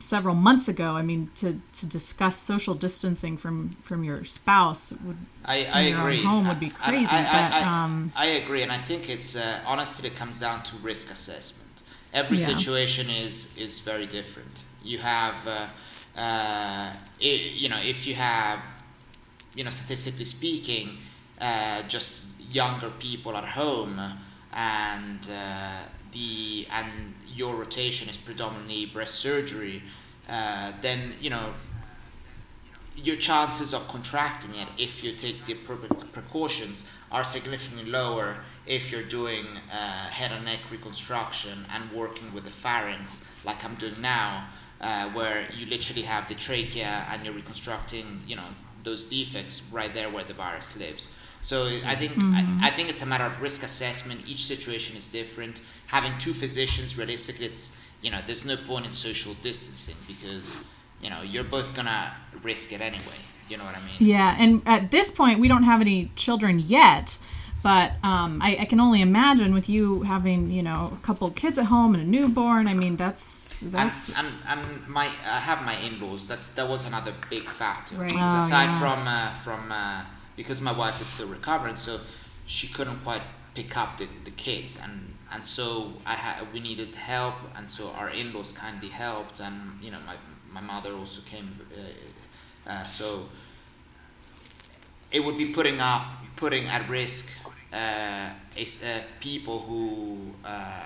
[0.00, 0.92] several months ago.
[0.96, 5.88] I mean, to, to discuss social distancing from, from your spouse would I, I in
[5.88, 6.18] your agree.
[6.18, 7.14] own home would be crazy.
[7.16, 10.38] I, I, but I, um, I agree, and I think it's uh, honestly it comes
[10.40, 11.60] down to risk assessment.
[12.12, 12.56] Every Yeah.
[12.56, 14.62] situation is is very different.
[14.82, 15.66] You have, uh,
[16.20, 17.24] uh, i
[17.62, 18.60] you know, if you have,
[19.54, 20.98] you know, statistically speaking,
[21.40, 24.00] uh, just younger people at home,
[24.52, 25.82] and uh,
[26.14, 29.82] the and your rotation is predominantly breast surgery,
[30.30, 31.52] uh, then you know
[32.96, 38.92] your chances of contracting it if you take the appropriate precautions are significantly lower if
[38.92, 44.00] you're doing uh, head and neck reconstruction and working with the pharynx like I'm doing
[44.00, 44.48] now
[44.80, 48.48] uh, where you literally have the trachea and you're reconstructing you know
[48.84, 51.10] those defects right there where the virus lives.
[51.40, 54.20] So I think I, I think it's a matter of risk assessment.
[54.26, 58.92] Each situation is different having two physicians realistically it's you know there's no point in
[58.92, 60.56] social distancing because
[61.00, 64.62] you know you're both gonna risk it anyway you know what i mean yeah, and
[64.66, 67.18] at this point, we don't have any children yet.
[67.62, 71.34] But um, I, I can only imagine with you having, you know, a couple of
[71.34, 72.68] kids at home and a newborn.
[72.68, 76.26] I mean, that's that's and, and, and my I have my in-laws.
[76.26, 77.96] That's that was another big factor.
[77.96, 78.12] Right.
[78.14, 78.78] Oh, aside yeah.
[78.78, 80.02] from uh, from uh,
[80.36, 82.00] because my wife is still recovering, so
[82.44, 83.22] she couldn't quite
[83.54, 87.90] pick up the, the kids, and and so I had we needed help, and so
[87.98, 90.16] our in-laws kindly helped, and you know my
[90.52, 91.58] my mother also came.
[91.72, 93.28] Uh, uh, so
[95.10, 96.02] it would be putting up
[96.36, 97.30] putting at risk
[97.72, 100.84] uh, is, uh, people who uh,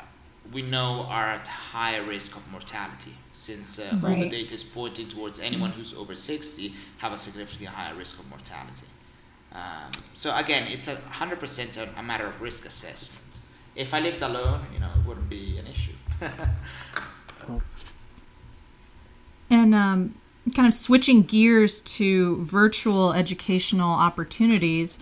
[0.52, 5.08] we know are at higher risk of mortality since uh, all the data is pointing
[5.08, 8.86] towards anyone who's over 60 have a significantly higher risk of mortality
[9.52, 13.17] um, so again it's a 100% a, a matter of risk assessment
[13.78, 15.92] if i lived alone you know it wouldn't be an issue.
[19.50, 20.14] And um,
[20.54, 24.98] kind of switching gears to virtual educational opportunities,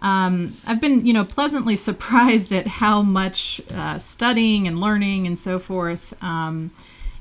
[0.00, 5.38] um, I've been, you know, pleasantly surprised at how much uh, studying and learning and
[5.38, 6.70] so forth um,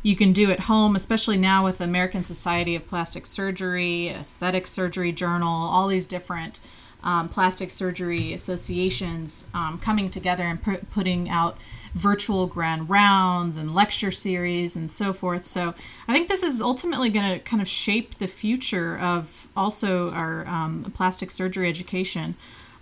[0.01, 5.11] you can do at home, especially now with American Society of Plastic Surgery, Aesthetic Surgery
[5.11, 6.59] Journal, all these different
[7.03, 11.57] um, plastic surgery associations um, coming together and pu- putting out
[11.93, 15.45] virtual grand rounds and lecture series and so forth.
[15.45, 15.73] So
[16.07, 20.47] I think this is ultimately going to kind of shape the future of also our
[20.47, 22.35] um, plastic surgery education.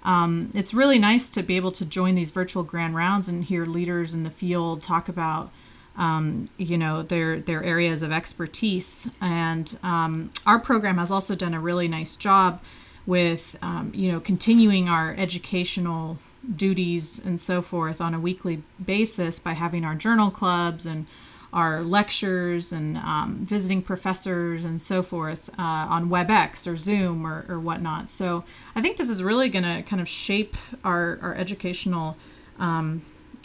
[0.04, 3.66] Um, it's really nice to be able to join these virtual grand rounds and hear
[3.66, 5.52] leaders in the field talk about
[5.98, 11.54] um, you know their their areas of expertise and um, our program has also done
[11.54, 12.62] a really nice job
[13.06, 16.18] with um, you know continuing our educational
[16.56, 21.06] duties and so forth on a weekly basis by having our journal clubs and
[21.54, 27.46] our lectures and um, visiting professors and so forth uh, on WebEx or Zoom or,
[27.50, 28.10] or whatnot.
[28.10, 32.16] So I think this is really going to kind of shape our, our educational
[32.58, 33.02] um,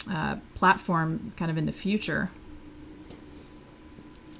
[0.09, 2.29] uh, platform kind of in the future.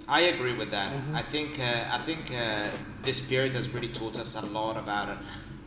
[0.10, 0.92] I agree with that.
[1.14, 2.70] I think uh, I think uh,
[3.02, 5.18] this period has really taught us a lot about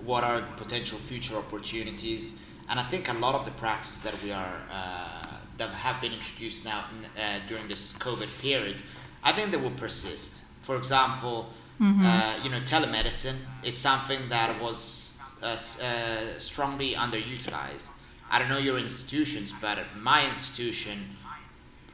[0.02, 4.32] what are potential future opportunities, and I think a lot of the practices that we
[4.32, 6.84] are uh, that have been introduced now
[7.18, 8.82] uh, during this COVID period,
[9.22, 10.42] I think they will persist.
[10.62, 11.50] For example,
[11.82, 15.56] uh, you know, telemedicine is something that was uh, uh,
[16.38, 17.90] strongly underutilized.
[18.30, 21.08] I don't know your institutions, but my institution,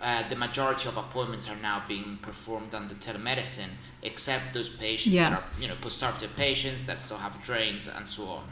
[0.03, 3.71] uh, the majority of appointments are now being performed under telemedicine,
[4.03, 5.29] except those patients Yes.
[5.53, 8.45] that are, you know, post-operative patients that still have drains and so on.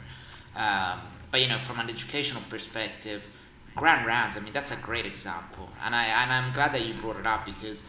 [0.55, 0.99] Um,
[1.31, 3.27] but you know, from an educational perspective,
[3.75, 4.37] grand rounds.
[4.37, 7.27] I mean, that's a great example, and I and I'm glad that you brought it
[7.27, 7.83] up because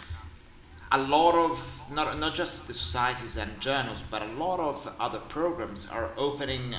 [0.93, 5.21] a lot of not not just the societies and journals, but a lot of other
[5.21, 6.75] programs are opening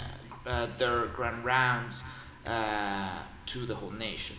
[0.46, 2.04] uh, their grand rounds
[2.46, 4.36] uh, to the whole nation,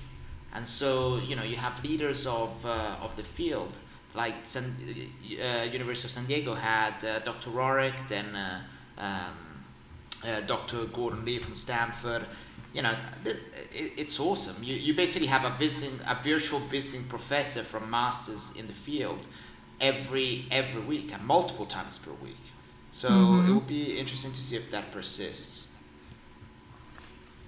[0.58, 3.78] and so you know you have leaders of uh, of the field
[4.14, 7.50] like San, uh, University of San Diego had uh, Dr.
[7.50, 8.60] Rohrich, then uh,
[8.98, 10.86] um, Dr.
[10.86, 12.24] Gordon Lee from Stanford.
[12.74, 12.94] You know,
[13.24, 13.36] it,
[14.02, 14.60] it's awesome.
[14.64, 19.28] You, you basically have a visiting, a virtual visiting professor from masters in the field
[19.80, 22.44] every every week and multiple times per week.
[22.90, 23.48] So mm-hmm.
[23.48, 25.68] it will be interesting to see if that persists.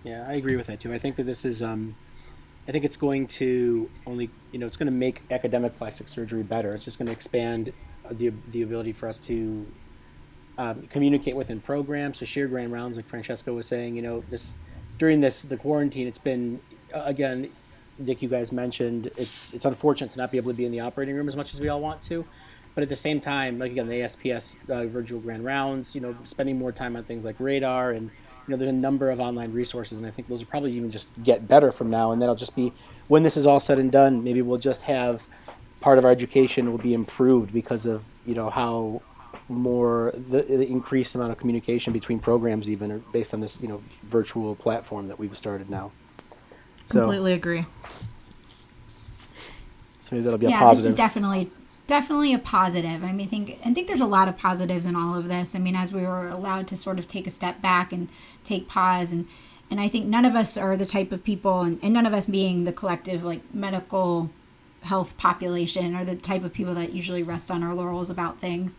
[0.03, 0.93] Yeah, I agree with that too.
[0.93, 1.95] I think that this is, um,
[2.71, 6.45] I think it's going to only, you know, it's going to make academic plastic surgery
[6.45, 6.73] better.
[6.73, 7.73] It's just going to expand
[8.09, 9.67] the the ability for us to
[10.57, 13.97] um, communicate within programs, to share grand rounds, like Francesco was saying.
[13.97, 14.57] You know, this
[14.99, 16.61] during this the quarantine, it's been
[16.95, 17.51] uh, again,
[18.05, 20.79] Dick, you guys mentioned it's it's unfortunate to not be able to be in the
[20.79, 22.25] operating room as much as we all want to.
[22.77, 26.15] But at the same time, like again, the ASPS uh, virtual grand rounds, you know,
[26.23, 28.13] spending more time on things like radar and
[28.47, 30.91] you know, there's a number of online resources, and I think those will probably even
[30.91, 32.13] just get better from now.
[32.13, 32.73] And that'll just be
[33.09, 34.25] when this is all said and done.
[34.25, 35.27] Maybe we'll just have
[35.81, 39.03] part of our education will be improved because of you know how
[39.49, 43.83] more the, the increased amount of communication between programs, even based on this you know
[44.03, 45.93] virtual platform that we've started now.
[46.87, 47.65] So, Completely agree.
[50.01, 50.83] So maybe that'll be yeah, a positive.
[50.83, 51.51] this is definitely
[51.91, 53.03] definitely a positive.
[53.03, 55.57] I mean, I think I think there's a lot of positives in all of this.
[55.57, 58.09] I mean, as we were allowed to sort of take a step back and
[58.45, 59.27] take pause, and
[59.73, 62.15] and I think none of us are the type of people, and, and none of
[62.15, 64.31] us being the collective like medical
[64.83, 68.77] health population are the type of people that usually rest on our laurels about things.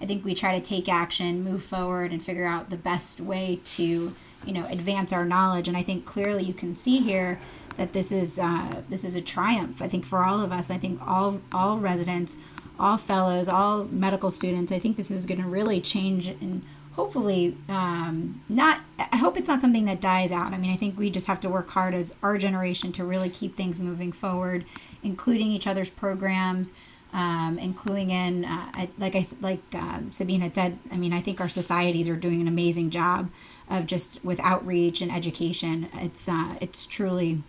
[0.00, 3.58] I think we try to take action, move forward, and figure out the best way
[3.64, 5.66] to you know advance our knowledge.
[5.66, 7.40] And I think clearly you can see here
[7.76, 9.82] that this is uh, this is a triumph.
[9.82, 10.70] I think for all of us.
[10.70, 12.36] I think all all residents
[12.78, 14.72] all fellows, all medical students.
[14.72, 16.62] I think this is going to really change and
[16.94, 18.80] hopefully um, not.
[18.98, 20.52] I hope it's not something that dies out.
[20.52, 23.28] I mean, I think we just have to work hard as our generation to really
[23.28, 24.64] keep things moving forward,
[25.02, 26.72] including each other's programs.
[27.14, 30.78] Um, including in, uh, I, like I like uh, Sabine had said.
[30.90, 33.28] I mean, I think our societies are doing an amazing job
[33.68, 35.90] of just with outreach and education.
[35.92, 37.42] It's uh, it's truly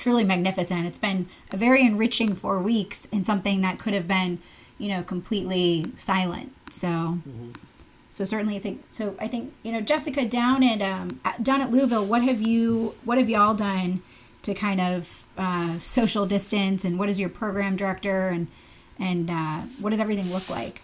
[0.00, 0.86] truly magnificent.
[0.86, 4.40] It's been a very enriching four weeks in something that could have been,
[4.78, 6.52] you know, completely silent.
[6.70, 7.50] So, mm-hmm.
[8.10, 11.70] so certainly, it's a, so I think you know, Jessica down at um, down at
[11.70, 14.02] Louisville, what have you what have y'all done
[14.42, 18.48] to kind of uh, social distance, and what is your program director, and
[18.98, 20.82] and uh, what does everything look like?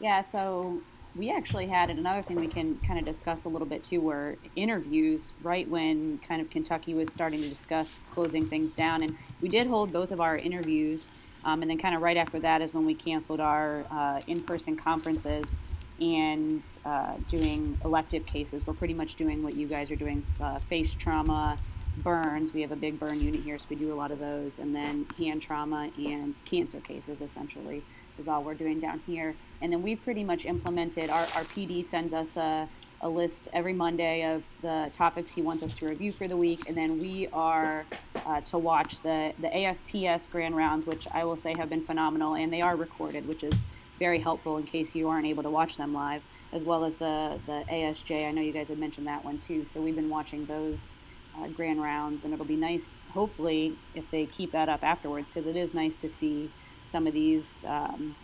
[0.00, 0.82] Yeah, so
[1.16, 4.36] we actually had another thing we can kind of discuss a little bit too were
[4.56, 9.02] interviews right when kind of kentucky was starting to discuss closing things down.
[9.02, 11.12] And we did hold both of our interviews
[11.44, 14.76] um, and then kind of right after that is when we canceled our uh, in-person
[14.76, 15.58] conferences
[16.00, 18.66] and uh, doing elective cases.
[18.66, 21.56] We're pretty much doing what you guys are doing uh, face trauma
[21.98, 22.52] burns.
[22.52, 24.58] We have a big burn unit here so we do a lot of those.
[24.58, 27.84] And then hand trauma and cancer cases essentially
[28.18, 29.34] is all we're doing down here.
[29.64, 32.68] And then we've pretty much implemented our, our PD sends us a,
[33.00, 36.68] a list every Monday of the topics he wants us to review for the week.
[36.68, 37.86] And then we are
[38.26, 42.34] uh, to watch the, the ASPS grand rounds, which I will say have been phenomenal.
[42.34, 43.64] And they are recorded, which is
[43.98, 46.20] very helpful in case you aren't able to watch them live,
[46.52, 48.28] as well as the, the ASJ.
[48.28, 49.64] I know you guys had mentioned that one too.
[49.64, 50.94] So we've been watching those.
[51.36, 55.48] Uh, grand rounds, and it'll be nice, hopefully, if they keep that up afterwards, because
[55.48, 56.48] it is nice to see
[56.86, 58.14] some of these um,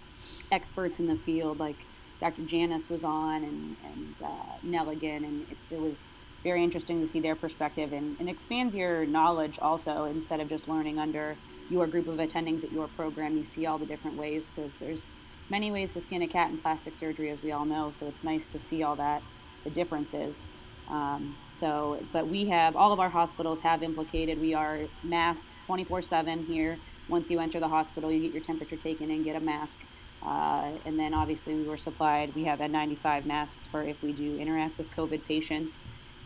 [0.52, 1.76] experts in the field, like
[2.20, 2.42] Dr.
[2.42, 7.20] Janis was on and, and uh, Neligan, and it, it, was very interesting to see
[7.20, 11.36] their perspective and, and expands your knowledge also instead of just learning under
[11.70, 13.36] your group of attendings at your program.
[13.36, 15.14] You see all the different ways because there's
[15.48, 17.92] many ways to skin a cat in plastic surgery, as we all know.
[17.94, 19.22] So it's nice to see all that,
[19.64, 20.50] the differences.
[20.88, 24.40] Um, so, but we have all of our hospitals have implicated.
[24.40, 26.78] We are masked 24 7 here
[27.10, 29.78] once you enter the hospital, you get your temperature taken and get a mask.
[30.22, 34.38] Uh, and then obviously we were supplied, we have N95 masks for if we do
[34.38, 35.82] interact with COVID patients.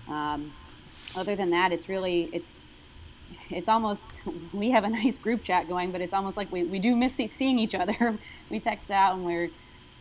[0.08, 0.52] Um,
[1.16, 2.64] other than that, it's really, it's,
[3.50, 4.20] it's almost,
[4.52, 7.14] we have a nice group chat going, but it's almost like we, we do miss
[7.14, 8.18] seeing each other.
[8.50, 9.50] we text out and we're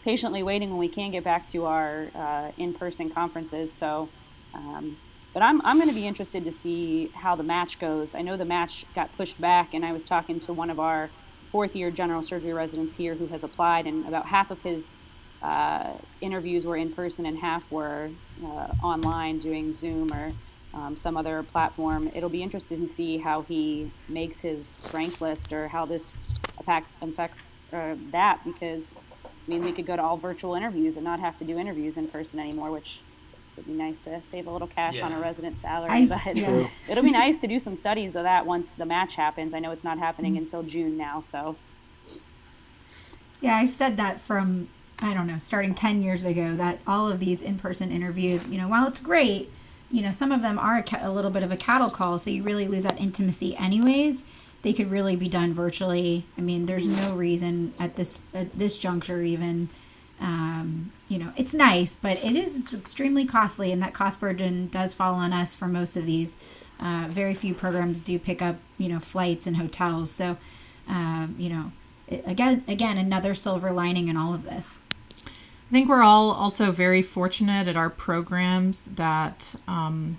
[0.03, 3.71] patiently waiting when we can't get back to our uh, in-person conferences.
[3.71, 4.09] So
[4.53, 4.97] um,
[5.33, 8.13] but I'm, I'm going to be interested to see how the match goes.
[8.13, 11.09] I know the match got pushed back, and I was talking to one of our
[11.53, 14.95] fourth year general surgery residents here who has applied, and about half of his
[15.43, 18.09] uh, interviews were in person and half were
[18.43, 20.33] uh, online doing Zoom or
[20.73, 22.09] um, some other platform.
[22.15, 26.23] It'll be interesting to see how he makes his rank list or how this
[26.57, 31.19] affects uh, that because I mean we could go to all virtual interviews and not
[31.19, 33.01] have to do interviews in person anymore, which
[33.55, 36.67] It'd be nice to save a little cash on a resident salary, I- but yeah.
[36.89, 39.53] It'll be nice to do some studies of that once the match happens.
[39.53, 40.43] I know it's not happening mm-hmm.
[40.43, 41.55] until June now, so
[43.41, 47.19] Yeah, I've said that from I don't know, starting 10 years ago that all of
[47.19, 49.51] these in-person interviews, you know, while it's great,
[49.91, 52.17] you know, some of them are a, ca- a little bit of a cattle call,
[52.17, 54.23] so you really lose that intimacy anyways.
[54.61, 56.25] They could really be done virtually.
[56.37, 59.67] I mean, there's no reason at this at this juncture even
[60.23, 64.93] um, you know, it's nice, but it is extremely costly, and that cost burden does
[64.93, 66.37] fall on us for most of these.
[66.79, 70.09] Uh, very few programs do pick up, you know, flights and hotels.
[70.11, 70.37] So,
[70.87, 71.71] um, you know,
[72.25, 74.81] again, again, another silver lining in all of this.
[75.27, 80.17] I think we're all also very fortunate at our programs that um,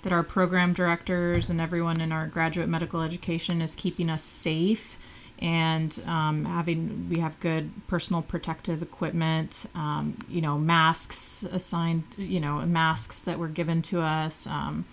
[0.00, 4.96] that our program directors and everyone in our graduate medical education is keeping us safe
[5.38, 12.40] and um, having we have good personal protective equipment um, you know masks assigned you
[12.40, 14.84] know masks that were given to us um,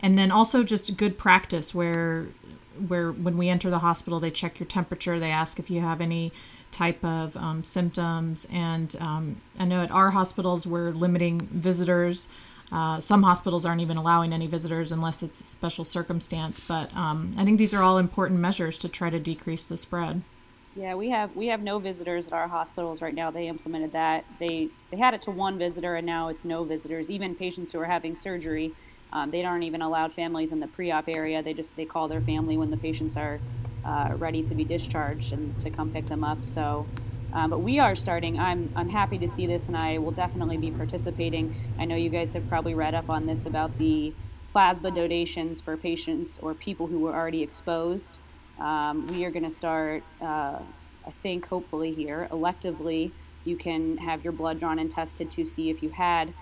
[0.00, 2.28] and then also just good practice where
[2.86, 6.00] where when we enter the hospital they check your temperature they ask if you have
[6.00, 6.32] any
[6.70, 12.28] type of um, symptoms and um, i know at our hospitals we're limiting visitors
[12.72, 17.32] uh, some hospitals aren't even allowing any visitors unless it's a special circumstance but um,
[17.36, 20.22] i think these are all important measures to try to decrease the spread
[20.76, 23.30] Yeah, we have we have no visitors at our hospitals right now.
[23.30, 24.24] They implemented that.
[24.38, 27.10] They they had it to one visitor, and now it's no visitors.
[27.10, 28.72] Even patients who are having surgery,
[29.12, 31.42] um, they aren't even allowed families in the pre-op area.
[31.42, 33.40] They just they call their family when the patients are
[33.84, 36.44] uh, ready to be discharged and to come pick them up.
[36.44, 36.86] So.
[37.32, 38.38] Um, but we are starting.
[38.38, 41.54] I'm, I'm happy to see this, and I will definitely be participating.
[41.78, 44.12] I know you guys have probably read up on this about the
[44.52, 48.18] plasma donations for patients or people who were already exposed.
[48.58, 50.58] Um, we are going to start, uh,
[51.06, 53.12] I think, hopefully here, electively.
[53.44, 56.34] You can have your blood drawn and tested to see if you had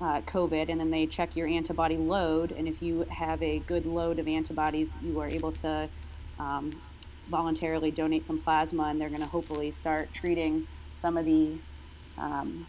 [0.00, 2.52] uh, COVID, and then they check your antibody load.
[2.52, 5.88] And if you have a good load of antibodies, you are able to
[6.38, 6.70] um,
[7.28, 10.66] voluntarily donate some plasma, and they're going to hopefully start treating
[10.96, 11.52] some of the
[12.16, 12.66] um,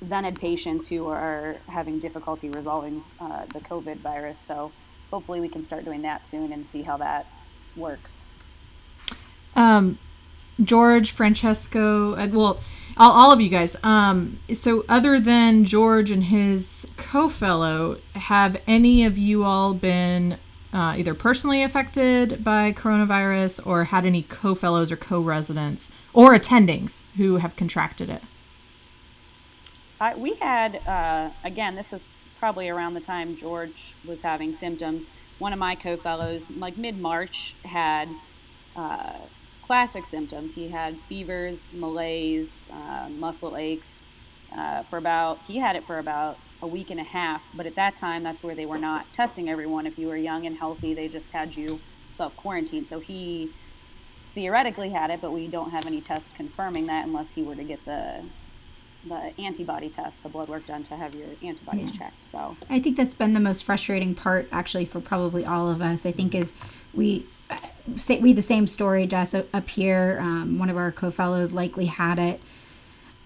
[0.00, 4.38] vented patients who are having difficulty resolving uh, the COVID virus.
[4.38, 4.72] So
[5.10, 7.26] hopefully we can start doing that soon and see how that
[7.76, 8.26] works.
[9.54, 9.98] um,
[10.62, 12.60] George, Francesco, uh, well,
[12.96, 13.76] all, all of you guys.
[13.82, 20.38] Um, so, other than George and his co fellow, have any of you all been
[20.72, 26.30] uh, either personally affected by coronavirus or had any co fellows or co residents or
[26.30, 28.22] attendings who have contracted it?
[30.00, 32.08] I, we had, uh, again, this is
[32.38, 35.10] probably around the time George was having symptoms.
[35.38, 38.08] One of my co fellows, like mid March, had
[38.74, 39.12] uh,
[39.62, 40.54] classic symptoms.
[40.54, 44.04] He had fevers, malaise, uh, muscle aches.
[44.56, 47.74] Uh, for about, he had it for about a week and a half, but at
[47.74, 49.86] that time, that's where they were not testing everyone.
[49.86, 52.84] If you were young and healthy, they just had you self quarantine.
[52.84, 53.50] So he
[54.34, 57.64] theoretically had it, but we don't have any test confirming that unless he were to
[57.64, 58.22] get the
[59.04, 62.22] the antibody test, the blood work done to have your antibodies checked.
[62.22, 66.06] So I think that's been the most frustrating part, actually, for probably all of us.
[66.06, 66.54] I think is
[66.94, 67.26] we
[67.96, 70.18] say we the same story, Jess, up up here.
[70.20, 72.40] Um, one of our co-fellows likely had it,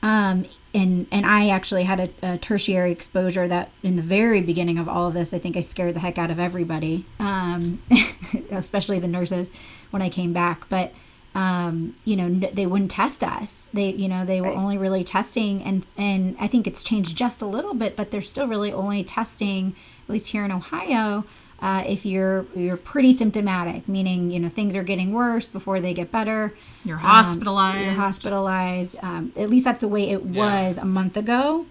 [0.02, 0.46] um,
[0.76, 4.88] and and I actually had a, a tertiary exposure that in the very beginning of
[4.88, 7.82] all of this, I think I scared the heck out of everybody, um,
[8.50, 9.50] especially the nurses
[9.90, 10.92] when I came back, but
[11.34, 13.70] um, you know, they wouldn't test us.
[13.74, 14.56] They, you know, they were Right.
[14.56, 18.22] only really testing, and and I think it's changed just a little bit, but they're
[18.22, 19.74] still really only testing,
[20.04, 21.24] at least here in Ohio,
[21.62, 25.94] uh, if you're you're pretty symptomatic, meaning you know things are getting worse before they
[25.94, 26.54] get better.
[26.84, 27.84] You're Um, hospitalized.
[27.84, 28.96] you're hospitalized.
[29.02, 30.64] Um, at least that's the way it Yeah.
[30.66, 31.66] was a month ago.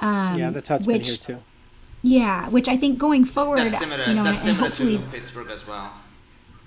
[0.00, 1.42] Um, yeah, that's how it's which, been here too.
[2.02, 4.04] Yeah, which I think going forward, That's similar.
[4.04, 5.90] you know, that's and similar hopefully, to Pittsburgh as well.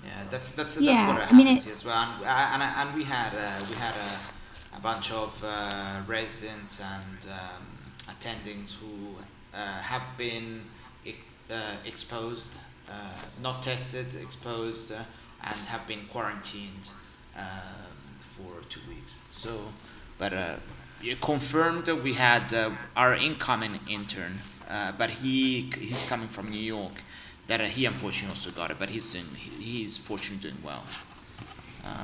[0.04, 2.02] Yeah, that's that's that's Yeah, what I mean, it- as well.
[2.02, 6.80] And uh, and, and we had uh, we had a, a bunch of uh, residents
[6.80, 7.62] and um,
[8.12, 9.14] attendings who
[9.54, 10.62] uh, have been
[11.84, 12.92] exposed, uh,
[13.42, 14.96] not tested, exposed, uh,
[15.44, 16.90] and have been quarantined
[17.36, 17.44] um,
[18.18, 19.18] for two weeks.
[19.32, 19.60] So,
[20.18, 20.56] but uh,
[21.20, 24.38] confirmed that we had uh, our incoming intern,
[24.68, 27.02] uh, but he he's coming from New York.
[27.46, 30.84] That uh, he unfortunately also got it, but he's doing he, he's fortunately doing well.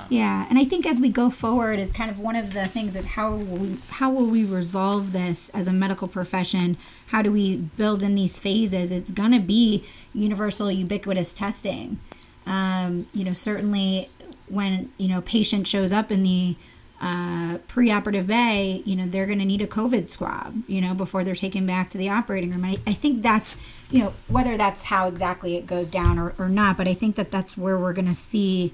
[0.09, 2.95] Yeah, and I think as we go forward is kind of one of the things
[2.97, 6.77] of how will we, how will we resolve this as a medical profession?
[7.07, 8.93] How do we build in these phases?
[8.93, 12.01] It's gonna be universal, ubiquitous testing.
[12.47, 14.11] Um, you know, certainly
[14.49, 16.57] when you know patient shows up in the
[17.01, 21.23] uh, preoperative bay, you know, they're going to need a COVID swab, you know, before
[21.23, 22.65] they're taken back to the operating room.
[22.65, 23.59] I, I think that's,
[23.91, 27.17] you know, whether that's how exactly it goes down or, or not, but I think
[27.17, 28.73] that that's where we're going to see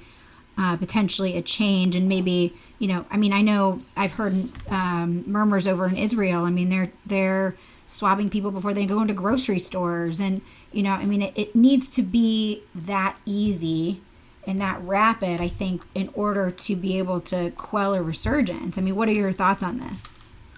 [0.60, 5.24] uh, potentially a change and maybe, you know, I mean, I know I've heard um,
[5.26, 6.44] murmurs over in Israel.
[6.44, 7.56] I mean, they're, they're,
[7.86, 11.56] swabbing people before they go into grocery stores and you know i mean it, it
[11.56, 14.00] needs to be that easy
[14.46, 18.78] and that rapid, I think, in order to be able to quell a resurgence.
[18.78, 20.08] I mean, what are your thoughts on this?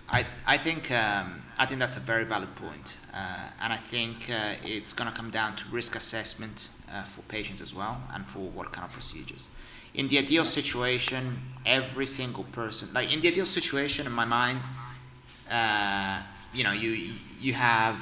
[0.09, 2.97] I, I think um, I think that's a very valid point.
[3.15, 7.23] Uh, and I think uh, it's going to come down to risk assessment uh, for
[7.23, 9.49] patients as well, and for what kind of procedures.
[9.95, 14.61] In the ideal situation, every single person, like in the ideal situation, in my mind,
[15.51, 16.23] uh,
[16.55, 18.01] you know, you you have,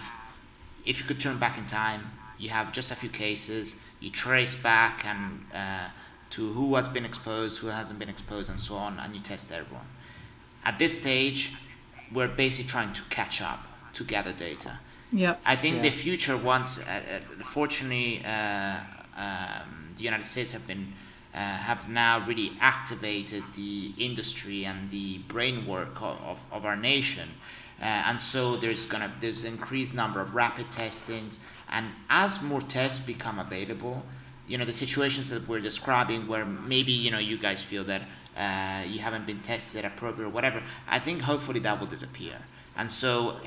[0.86, 4.55] if you could turn back in time, you have just a few cases, you trace
[4.55, 5.88] back and uh,
[6.30, 9.51] to who has been exposed, who hasn't been exposed, and so on, and you test
[9.51, 9.86] everyone.
[10.64, 11.55] At this stage,
[12.12, 13.61] we're basically trying to catch up
[13.95, 14.78] to gather data.
[15.12, 15.41] Yep.
[15.45, 15.82] I think Yeah.
[15.82, 18.76] the future, once, uh, uh, fortunately, uh,
[19.16, 20.93] um, the United States have been
[21.35, 26.76] uh, have now really activated the industry and the brain work of, of, of our
[26.76, 27.28] nation.
[27.81, 32.99] Uh, and so there's gonna there's increased number of rapid testings, and as more tests
[32.99, 34.05] become available,
[34.47, 38.03] you know the situations that we're describing where maybe you know you guys feel that
[38.37, 40.61] uh, you haven't been tested appropriate or whatever.
[40.87, 42.37] I think hopefully that will disappear,
[42.76, 43.39] and so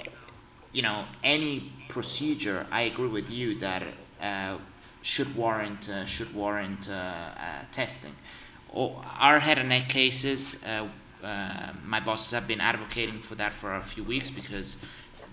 [0.74, 3.84] you know, any procedure, I agree with you that
[4.20, 4.58] uh,
[5.04, 8.16] should warrant uh, should warrant uh, uh, testing.
[8.70, 10.88] Or our head and neck cases, uh,
[11.24, 14.78] uh, my bosses have been advocating for that for a few weeks because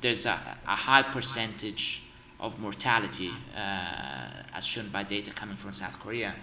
[0.03, 2.03] there's a, a high percentage
[2.39, 6.35] of mortality, uh, as shown by data coming from South Korea,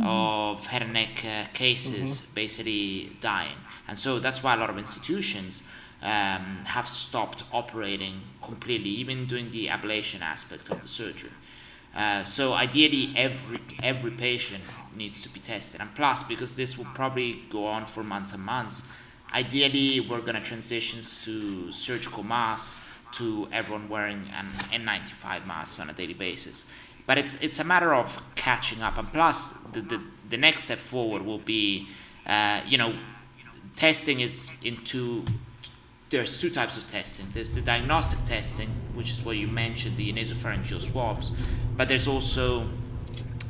[0.00, 1.24] of head and neck
[1.54, 3.56] cases basically dying.
[3.88, 5.62] And so that's why a lot of institutions
[6.02, 11.32] um, have stopped operating completely, even doing the ablation aspect of the surgery.
[11.96, 14.62] Uh, so ideally, every every patient
[14.94, 18.42] needs to be tested, and plus, because this will probably go on for months and
[18.42, 18.88] months,
[19.32, 25.88] ideally we're going to transition to surgical masks to everyone wearing an N95 mask on
[25.88, 26.66] a daily basis.
[27.06, 30.78] But it's it's a matter of catching up, and plus, the the, the next step
[30.78, 31.88] forward will be,
[32.26, 32.94] uh, you know,
[33.76, 35.24] testing is into
[36.10, 37.26] there's two types of testing.
[37.32, 41.32] There's the diagnostic testing, which is what you mentioned, the nasopharyngeal swabs,
[41.76, 42.62] but there's also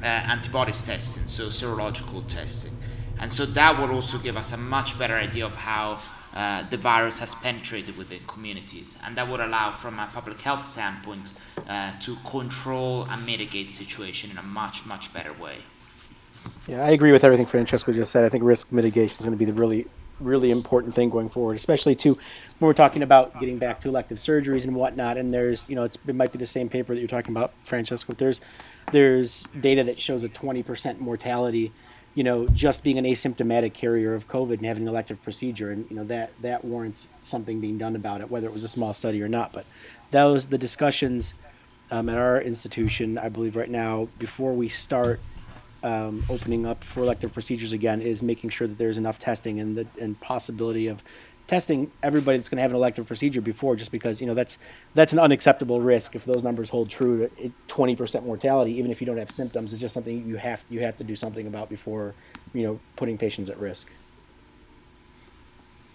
[0.03, 2.77] uh, antibodies testing, so serological testing.
[3.21, 5.99] And so that will also give us a much better idea of how
[6.35, 8.99] uh, the virus has penetrated within communities.
[9.05, 11.33] And that would allow, from a public health standpoint,
[11.69, 15.59] uh, to control and mitigate situation in a much, much better way.
[16.69, 18.25] Yeah, I agree with everything Francesco just said.
[18.25, 19.87] I think risk mitigation is going to be the really,
[20.21, 24.19] really important thing going forward, especially too when we're talking about getting back to elective
[24.19, 25.17] surgeries and whatnot.
[25.17, 28.09] And there's, you know, it might be the same paper that you're talking about, Francesco.
[28.09, 28.41] But there's,
[28.93, 31.73] there's data that shows a 20% mortality,
[32.15, 35.89] you know, just being an asymptomatic carrier of COVID and having an elective procedure, and
[35.89, 38.93] you know that that warrants something being done about it, whether it was a small
[38.93, 39.53] study or not.
[39.53, 39.67] But
[40.11, 41.35] that was the discussions
[41.91, 45.21] um, at our institution, I believe, right now before we start
[45.83, 49.77] um, opening up for elective procedures again is making sure that there's enough testing and
[49.77, 51.03] the and possibility of
[51.47, 54.59] testing everybody that's going to have an elective procedure before just because you know that's
[54.95, 57.31] that's an unacceptable risk if those numbers hold true
[57.69, 60.97] 20% mortality even if you don't have symptoms is just something you have you have
[60.97, 62.15] to do something about before
[62.53, 63.89] you know putting patients at risk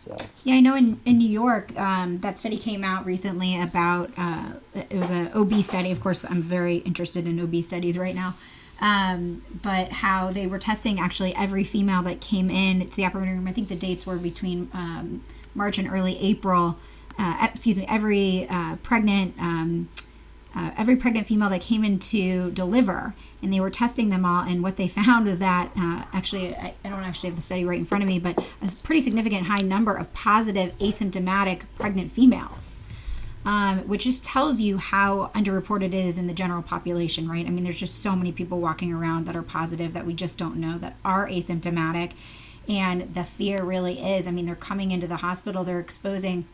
[0.03, 4.11] so Yeah, I know in, in New York, um, that study came out recently about,
[4.17, 5.91] uh, it was an OB study.
[5.91, 8.35] Of course, I'm very interested in OB studies right now.
[8.81, 13.35] Um, but how they were testing actually every female that came in to the operating
[13.35, 13.47] room.
[13.47, 15.23] I think the dates were between um,
[15.55, 16.77] March and early April.
[17.17, 19.89] Uh, excuse me, every uh, pregnant um,
[20.55, 24.43] uh, every pregnant female that came in to deliver, and they were testing them all.
[24.43, 27.65] And what they found was that uh, actually, I, I don't actually have the study
[27.65, 32.11] right in front of me, but a pretty significant high number of positive asymptomatic pregnant
[32.11, 32.81] females.
[33.45, 37.45] Um, which just tells you how underreported it is in the general population, right?
[37.45, 40.37] I mean, there's just so many people walking around that are positive that we just
[40.37, 42.11] don't know that are asymptomatic.
[42.69, 46.45] And the fear really is I mean, they're coming into the hospital, they're exposing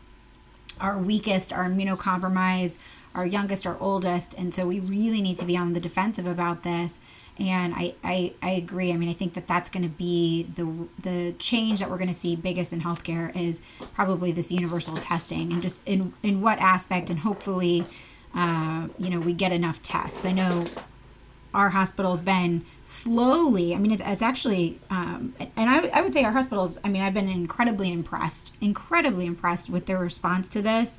[0.80, 2.78] our weakest, our immunocompromised,
[3.14, 4.34] our youngest, our oldest.
[4.34, 6.98] And so we really need to be on the defensive about this.
[7.40, 8.92] And I, I, I agree.
[8.92, 12.08] I mean, I think that that's going to be the the change that we're going
[12.08, 13.62] to see biggest in healthcare is
[13.94, 17.86] probably this universal testing and just in in what aspect and hopefully,
[18.34, 20.26] uh, you know, we get enough tests.
[20.26, 20.66] I know
[21.52, 23.74] our hospital's been slowly.
[23.74, 26.78] I mean, it's, it's actually, um, and I, I would say our hospitals.
[26.84, 30.98] I mean, I've been incredibly impressed, incredibly impressed with their response to this.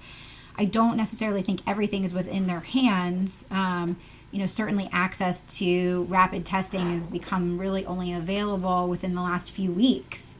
[0.57, 3.45] I don't necessarily think everything is within their hands.
[3.49, 3.97] Um,
[4.31, 9.51] you know, certainly access to rapid testing has become really only available within the last
[9.51, 10.35] few weeks.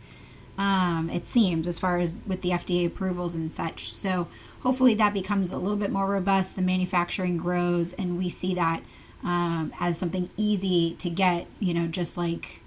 [0.58, 3.92] Um, it seems, as far as with the FDA approvals and such.
[3.92, 4.28] So
[4.62, 6.56] hopefully that becomes a little bit more robust.
[6.56, 8.82] The manufacturing grows, and we see that
[9.24, 11.48] um, as something easy to get.
[11.60, 12.62] You know, just like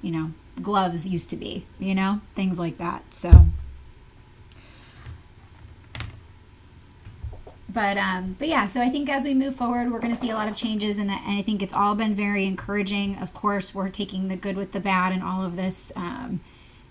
[0.00, 1.66] you know gloves used to be.
[1.78, 3.12] You know, things like that.
[3.12, 3.46] So.
[7.72, 10.30] But um, but yeah, so I think as we move forward, we're going to see
[10.30, 13.16] a lot of changes, and, and I think it's all been very encouraging.
[13.18, 15.92] Of course, we're taking the good with the bad, and all of this.
[15.96, 16.40] Um,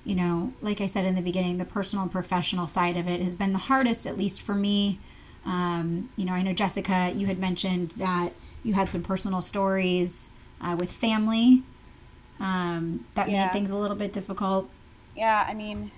[0.06, 3.22] you know, like I said in the beginning, the personal and professional side of it
[3.22, 5.00] has been the hardest, at least for me.
[5.46, 8.32] Um, you know, I know Jessica, you had mentioned that
[8.64, 10.30] you had some personal stories
[10.62, 11.64] uh, with family
[12.42, 13.46] um, that Yeah.
[13.46, 14.70] made things a little bit difficult.
[15.16, 15.92] Yeah, I mean,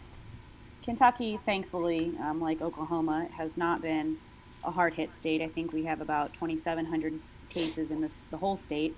[0.84, 4.18] Kentucky, thankfully, um, like Oklahoma, has not been
[4.64, 5.42] a hard hit state.
[5.42, 8.96] I think we have about 2,700 cases in this the whole state.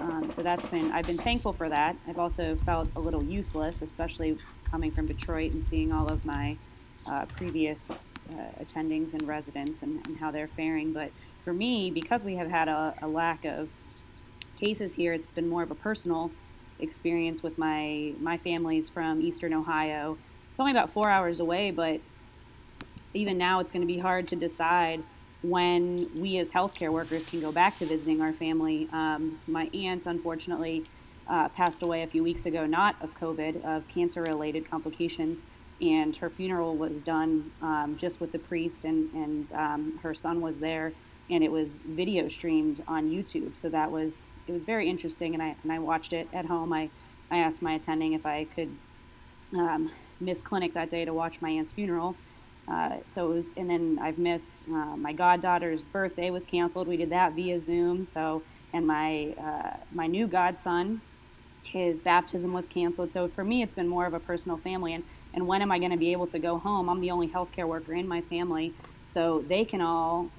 [0.00, 1.96] Um, so that's been I've been thankful for that.
[2.06, 6.56] I've also felt a little useless, especially coming from Detroit and seeing all of my
[7.06, 10.92] uh, previous uh, attendings and residents and, and how they're faring.
[10.92, 11.10] But
[11.44, 13.68] for me, because we have had a, a lack of
[14.58, 16.30] cases here, it's been more of a personal
[16.78, 20.18] experience with my my family's from Eastern Ohio.
[20.50, 22.00] It's only about four hours away, but
[23.16, 25.02] even now it's going to be hard to decide
[25.42, 28.88] when we as healthcare workers can go back to visiting our family.
[28.92, 30.84] Um, my aunt, unfortunately,
[31.28, 35.46] uh, passed away a few weeks ago, not of COVID, of cancer related complications.
[35.80, 40.40] And her funeral was done um, just with the priest, and, and um, her son
[40.40, 40.92] was there,
[41.28, 43.56] and it was video streamed on YouTube.
[43.56, 46.72] So that was it was very interesting, and I and I watched it at home.
[46.72, 46.88] I
[47.30, 48.74] I asked my attending if I could
[49.52, 52.16] um, miss clinic that day to watch my aunt's funeral.
[52.68, 56.88] Uh, so it was, and then I've missed uh, my goddaughter's birthday was canceled.
[56.88, 58.04] We did that via Zoom.
[58.06, 58.42] So,
[58.72, 61.00] and my uh, my new godson,
[61.62, 63.12] his baptism was canceled.
[63.12, 64.94] So for me, it's been more of a personal family.
[64.94, 66.88] And and when am I going to be able to go home?
[66.88, 68.74] I'm the only healthcare worker in my family,
[69.06, 70.30] so they can all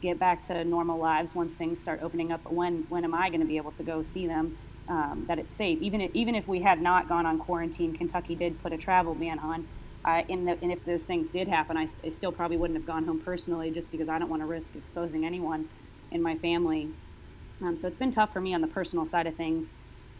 [0.00, 2.42] get back to normal lives once things start opening up.
[2.42, 4.56] But when when am I going to be able to go see them?
[4.86, 5.80] Um, that it's safe.
[5.80, 9.14] Even if, even if we had not gone on quarantine, Kentucky did put a travel
[9.14, 9.66] ban on.
[10.04, 12.78] Uh, in the, and if those things did happen, I, st- I still probably wouldn't
[12.78, 15.68] have gone home personally, just because I don't want to risk exposing anyone
[16.10, 16.90] in my family.
[17.62, 19.74] Um, so it's been tough for me on the personal side of things.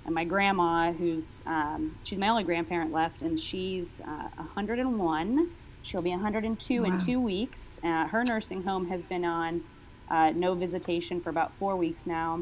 [0.06, 5.50] And my grandma, who's um, she's my only grandparent left, and she's uh, 101.
[5.82, 6.86] She'll be 102 Wow.
[6.88, 7.78] in two weeks.
[7.84, 9.64] Uh, her nursing home has been on
[10.10, 12.40] uh, no visitation for about four weeks now.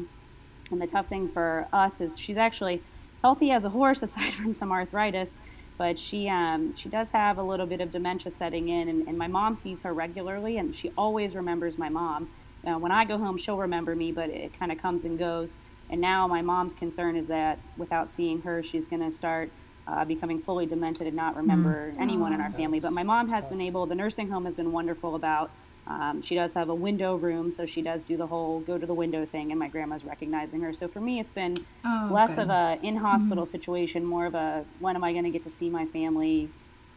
[0.71, 2.81] And the tough thing for us is she's actually
[3.21, 5.41] healthy as a horse, aside from some arthritis.
[5.77, 9.17] But she um, she does have a little bit of dementia setting in, and, and
[9.17, 12.29] my mom sees her regularly, and she always remembers my mom.
[12.63, 15.59] Now, when I go home, she'll remember me, but it kind of comes and goes.
[15.89, 19.51] And now my mom's concern is that without seeing her, she's going to start
[19.87, 22.79] uh, becoming fully demented and not remember anyone in our family.
[22.79, 23.85] But my mom has been able.
[23.85, 25.51] The nursing home has been wonderful about.
[25.85, 28.85] Um, she does have a window room, so she does do the whole go to
[28.85, 30.71] the window thing, and my grandma's recognizing her.
[30.71, 32.43] So for me, it's been Oh, less good.
[32.43, 35.49] of a in hospital situation, more of a when am I going to get to
[35.49, 36.49] see my family,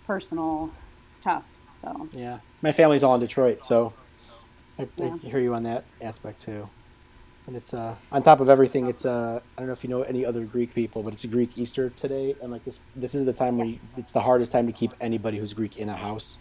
[0.06, 0.70] personal.
[1.08, 1.44] It's tough.
[1.72, 3.92] So Yeah, my family's all in Detroit, so
[4.78, 5.14] I, Yeah.
[5.22, 6.68] I hear you on that aspect too.
[7.48, 8.86] And it's uh, on top of everything.
[8.88, 11.28] It's uh, I don't know if you know any other Greek people, but it's a
[11.28, 14.50] Greek Easter today, and like this, this is the time when you, it's the hardest
[14.52, 16.38] time to keep anybody who's Greek in a house.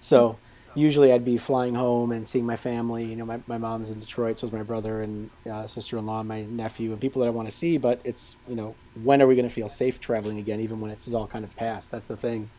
[0.00, 0.36] So
[0.76, 3.04] usually I'd be flying home and seeing my family.
[3.04, 6.28] You know, my, my mom's in Detroit, so is my brother and uh, sister-in-law, and
[6.28, 7.78] my nephew, and people that I want to see.
[7.78, 10.90] But it's you know, when are we going to feel safe traveling again, even when
[10.90, 11.90] it's all kind of past?
[11.90, 12.50] That's the thing.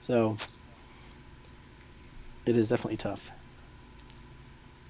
[0.00, 0.38] So
[2.46, 3.30] it is definitely tough.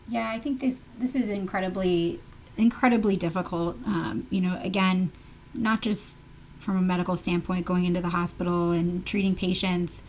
[0.09, 2.21] Yeah, I think this this is incredibly
[2.57, 3.77] incredibly difficult.
[3.85, 5.11] Um, you know, again,
[5.55, 6.19] not just
[6.59, 10.03] from a medical standpoint, going into the hospital and treating patients.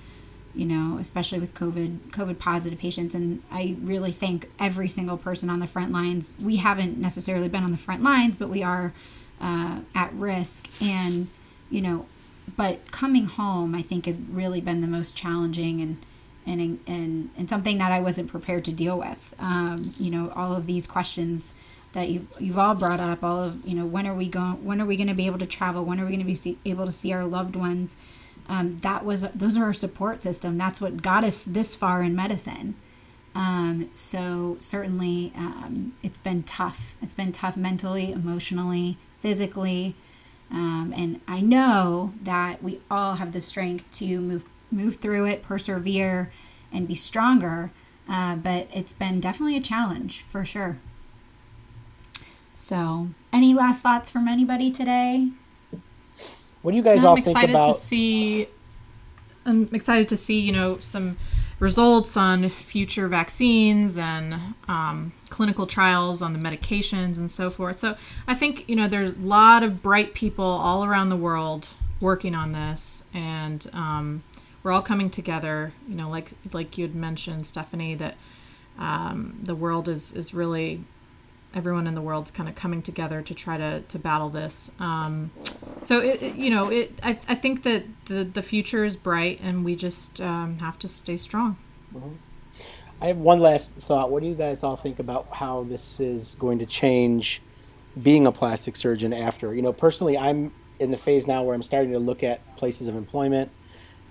[0.56, 5.50] You know, especially with COVID COVID positive patients, and I really think every single person
[5.50, 6.34] on the front lines.
[6.41, 8.93] We haven't necessarily been on the front lines, but we are
[9.39, 11.28] uh, at risk, and
[11.70, 12.08] you know,
[12.58, 15.97] but coming home, I think, has really been the most challenging and
[16.45, 19.34] and and and something that I wasn't prepared to deal with.
[19.39, 21.54] Um, you know, all of these questions
[21.93, 23.24] that you've you've all brought up.
[23.24, 24.64] All of you know, when are we going?
[24.64, 25.84] When are we going to be able to travel?
[25.86, 27.95] When are we going to be see, able to see our loved ones?
[28.50, 30.58] Um, that was those are our support system.
[30.58, 32.76] That's what got us this far in medicine.
[33.36, 36.97] Um, so certainly um, it's been tough.
[37.02, 39.95] It's been tough mentally, emotionally, physically.
[40.52, 45.43] Um, and I know that we all have the strength to move move through it,
[45.43, 46.32] persevere,
[46.72, 47.72] and be stronger.
[48.10, 50.80] Uh, but it's been definitely a challenge for sure.
[52.56, 55.30] So, any last thoughts from anybody today?
[56.62, 57.68] What do you guys I'm think excited about?
[57.68, 58.47] to see.
[59.45, 61.18] I'm excited to see you know some
[61.60, 67.80] results on future vaccines and um, clinical trials on the medications and so forth.
[67.80, 67.95] So
[68.28, 71.70] I think you know there's a lot of bright people all around the world
[72.01, 74.24] working on this, and um,
[74.64, 75.74] we're all coming together.
[75.88, 78.16] You know, like like you had mentioned, Stephanie, that
[78.78, 80.84] um, the world is is really
[81.56, 84.72] everyone in the world's kind of coming together to try to, to battle this.
[84.80, 85.32] Um,
[85.84, 89.39] so it, it- you know, it I, I think that the the future is bright,
[89.41, 91.58] and we just um, have to stay strong.
[93.02, 94.12] I have one last thought.
[94.12, 97.41] What do you guys all think about how this is going to change
[98.02, 99.54] being a plastic surgeon after?
[99.56, 102.88] You know, personally, I'm in the phase now where I'm starting to look at places
[102.89, 103.52] of employment,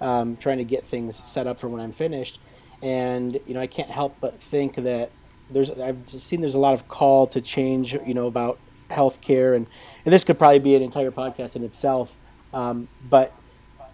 [0.00, 2.40] um, trying to get things set up for when I'm finished.
[2.82, 5.10] And, you know, I can't help but think that
[5.50, 8.58] there's, I've seen there's a lot of call to change, you know, about
[8.90, 9.54] healthcare.
[9.54, 9.66] And,
[10.04, 12.16] and this could probably be an entire podcast in itself.
[12.52, 13.32] Um, but,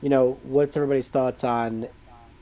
[0.01, 1.89] you know, what's everybody's thoughts on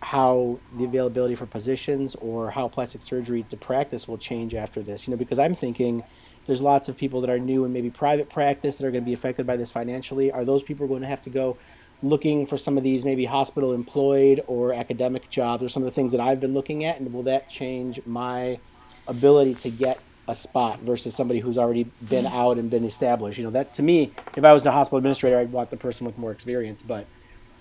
[0.02, 5.06] how the availability for positions or how plastic surgery to practice will change after this.
[5.06, 6.02] You know, because I'm thinking
[6.46, 9.08] there's lots of people that are new in maybe private practice that are going to
[9.08, 10.32] be affected by this financially.
[10.32, 11.56] Are those people going to have to go
[12.02, 15.94] looking for some of these maybe hospital employed or academic jobs or some of the
[15.94, 16.98] things that I've been looking at?
[16.98, 18.58] And will that change my
[19.06, 19.98] ability to get
[20.28, 23.38] a spot versus somebody who's already been out and been established?
[23.38, 26.06] You know, that to me, if I was a hospital administrator, I'd want the person
[26.06, 27.06] with more experience, but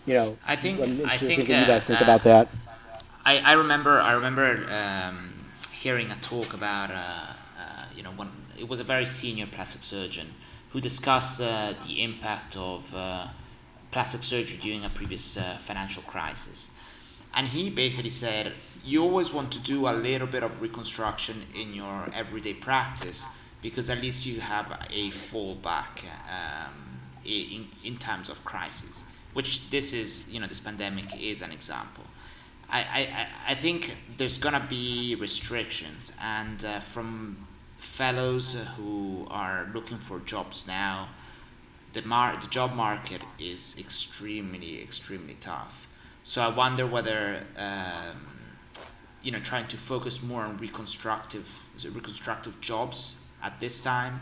[0.06, 2.48] you know, I think- I think, in what you guys uh, think uh, about that.
[3.24, 8.32] I, I remember I remember um, hearing a talk about uh, uh, you know one
[8.60, 10.28] it was a very senior plastic surgeon
[10.72, 13.28] who discussed uh, the impact of uh,
[13.92, 16.70] plastic surgery during a previous uh, financial crisis,
[17.36, 18.54] and he basically said
[18.84, 23.26] you always want to do a little bit of reconstruction in your everyday practice
[23.62, 26.74] because at least you have a fallback um,
[27.26, 29.04] in, in times of crisis
[29.34, 32.04] which this is you know this pandemic is an example
[32.70, 37.46] I, I, I- think there's gonna be restrictions, and uh, from
[37.80, 41.10] fellows who are looking for jobs now,
[41.94, 45.86] the mar- the job market is extremely extremely tough.
[46.24, 48.31] So I wonder whether um,
[49.24, 51.48] you know trying to focus more on reconstructive
[51.94, 54.20] reconstructive jobs at this time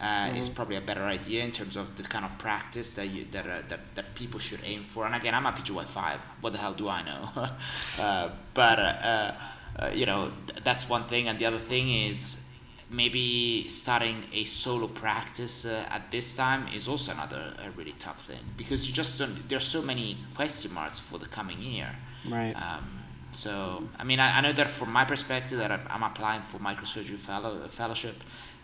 [0.00, 3.26] uh, is probably a better idea in terms of the kind of practice that you
[3.30, 5.06] that, uh, that that people should aim for.
[5.06, 6.20] And again, I'm a PGY five.
[6.40, 7.28] What the hell do I know?
[8.00, 9.34] uh, but uh, uh,
[9.78, 12.44] uh, you know th- that's one thing, and the other thing is
[12.90, 18.26] maybe starting a solo practice uh, at this time is also another a really tough
[18.26, 19.48] thing because you just don't.
[19.48, 21.90] There's so many question marks for the coming year.
[22.28, 22.54] Right.
[22.54, 23.03] Um,
[23.34, 27.18] so, I mean, I, I know that from my perspective that I'm, applying for microsurgery
[27.18, 28.16] fellow, fellowship.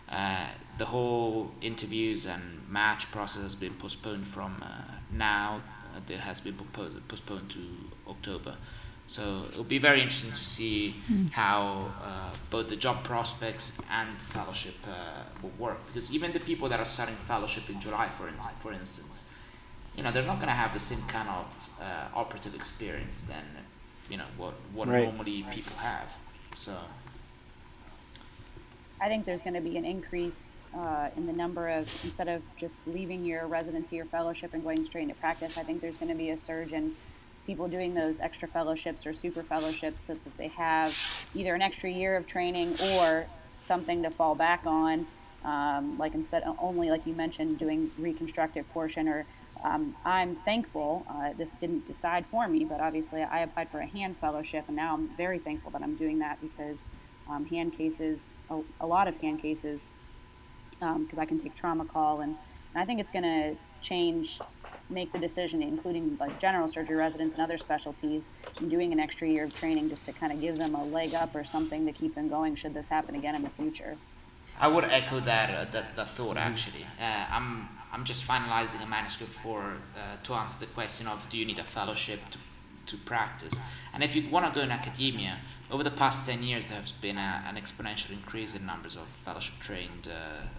[0.09, 0.45] Uh,
[0.77, 5.61] the whole interviews and match process has been postponed from uh, now.
[5.95, 6.55] Uh, it has been
[7.07, 7.59] postponed, to
[8.07, 8.55] October.
[9.07, 10.95] So it'll be very interesting to see
[11.31, 15.85] how uh, both the job prospects and fellowship uh, will work.
[15.87, 19.29] Because even the people that are starting fellowship in July, for instance, for instance,
[19.97, 21.83] you know, they're not going to have the same kind of uh,
[22.15, 23.43] operative experience than
[24.09, 25.03] you know what what Right.
[25.05, 26.11] normally people have.
[26.55, 26.73] So
[28.99, 32.41] I think there's going to be an increase uh, in the number of instead of
[32.55, 35.57] just leaving your residency or fellowship and going straight into practice.
[35.57, 36.95] I think there's going to be a surge in
[37.47, 40.95] people doing those extra fellowships or super fellowships so that they have
[41.33, 43.25] either an extra year of training or
[43.55, 45.07] something to fall back on.
[45.43, 49.25] Um, like instead only like you mentioned doing reconstructive portion or
[49.63, 53.85] um, I'm thankful uh, this didn't decide for me, but obviously I applied for a
[53.85, 56.87] hand fellowship and now I'm very thankful that I'm doing that because
[57.29, 59.91] um, hand cases, a, a lot of hand cases,
[60.79, 62.35] because I can take trauma call, and,
[62.73, 64.39] and I think it's going to change,
[64.89, 69.27] make the decision, including like general surgery residents and other specialties, and doing an extra
[69.27, 71.91] year of training just to kind of give them a leg up or something to
[71.91, 73.97] keep them going should this happen again in the future.
[74.59, 76.85] I would echo that uh, that, that thought actually.
[76.99, 81.37] Uh, I'm I'm just finalizing a manuscript for uh, to answer the question of do
[81.37, 82.37] you need a fellowship to
[82.87, 83.53] to practice,
[83.93, 85.37] and if you want to go in academia,
[85.69, 89.07] over the past ten years there has been a, an exponential increase in numbers of
[89.23, 90.13] fellowship trained uh,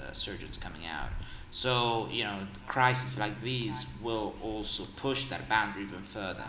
[0.07, 1.11] uh, surgeons coming out.
[1.51, 6.47] So you know crises like these will also push that boundary even further.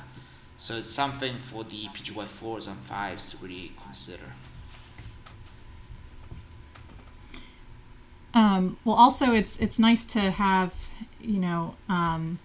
[0.57, 4.29] So it's something for the PGY fours and fives to really consider.
[8.33, 10.73] Um, well, also it's it's nice to have
[11.21, 12.39] you know um,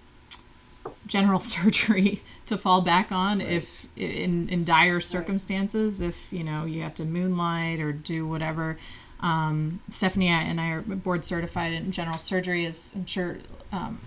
[1.07, 6.82] general surgery to fall back on if in in dire circumstances if you know you
[6.82, 8.76] have to moonlight or do whatever.
[9.20, 13.39] Um, Stephanie and I are board certified in general surgery, as I'm sure
[13.72, 14.01] um,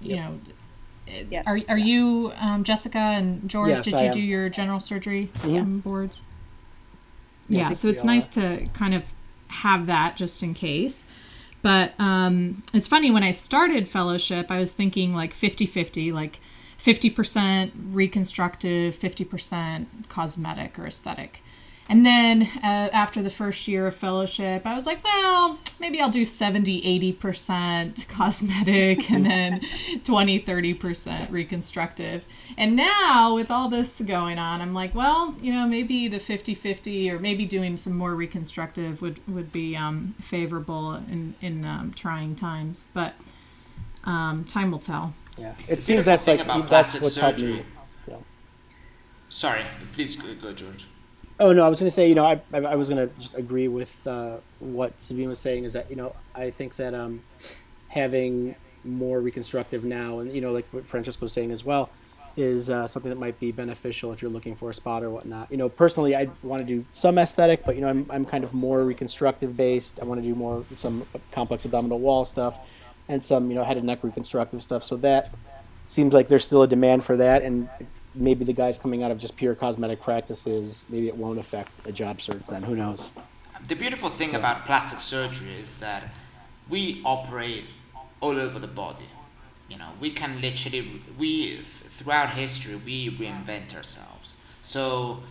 [0.00, 0.40] you know.
[1.30, 1.46] Yes.
[1.46, 3.70] Are, are you um, Jessica and George?
[3.70, 4.12] Yes, did I you am.
[4.12, 5.80] do your general surgery Yes.
[5.80, 6.20] boards?
[7.48, 8.58] Yeah, Yeah, so it's nice are.
[8.58, 9.04] to kind of
[9.48, 11.06] have that just in case.
[11.62, 16.40] But um, it's funny, when I started fellowship, I was thinking like 50 50, like
[16.78, 21.42] 50% reconstructive, 50% cosmetic or aesthetic.
[21.90, 26.10] And then uh, after the first year of fellowship, I was like, well, maybe I'll
[26.10, 26.82] do 70,
[27.14, 29.62] 80% cosmetic and then
[30.04, 32.24] 20, 30% reconstructive.
[32.58, 36.54] And now with all this going on, I'm like, well, you know, maybe the 50
[36.54, 41.92] 50 or maybe doing some more reconstructive would, would be um, favorable in, in um,
[41.94, 42.88] trying times.
[42.92, 43.14] But
[44.04, 45.14] um, time will tell.
[45.38, 47.62] Yeah, it The seems that's like that's plastic what's helped surgery- me.
[48.08, 48.24] you know.
[49.30, 49.62] Sorry,
[49.94, 50.86] please go, go George.
[51.40, 53.14] Oh no, I was going to say, you know, I, I, I was going to
[53.20, 55.64] just agree with uh, what Sabine was saying.
[55.64, 57.22] Is that you know, I think that um,
[57.88, 61.90] having more reconstructive now, and you know, like what Francesco was saying as well,
[62.36, 65.50] is uh, something that might be beneficial if you're looking for a spot or whatnot.
[65.50, 68.42] You know, personally, I want to do some aesthetic, but you know, I'm I'm kind
[68.42, 70.00] of more reconstructive based.
[70.00, 72.58] I want to do more some complex abdominal wall stuff,
[73.08, 74.82] and some you know head and neck reconstructive stuff.
[74.82, 75.32] So that
[75.86, 77.68] seems like there's still a demand for that, and
[78.18, 81.92] maybe the guys coming out of just pure cosmetic practices, maybe it won't affect a
[81.92, 82.44] job search.
[82.46, 83.12] Then who knows?
[83.66, 86.02] The beautiful thing about plastic surgery is that
[86.68, 87.64] we operate
[88.20, 89.08] all over the body.
[89.68, 94.36] You know, we can literally we throughout history we reinvent ourselves.
[94.62, 95.22] So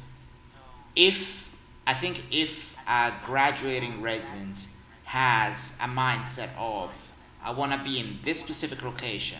[0.96, 1.50] if
[1.86, 4.68] I think if a graduating resident
[5.06, 6.94] has a mindset of
[7.44, 9.40] I want to be in this specific location,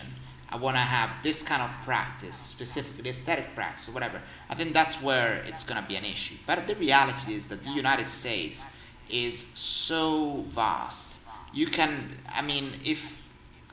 [0.50, 4.72] I want to have this kind of practice, specifically aesthetic practice or whatever, I think
[4.72, 6.36] that's where it's going to be an issue.
[6.46, 8.66] But the reality is that the United States
[9.10, 11.20] is so vast.
[11.52, 13.22] You can, I mean, if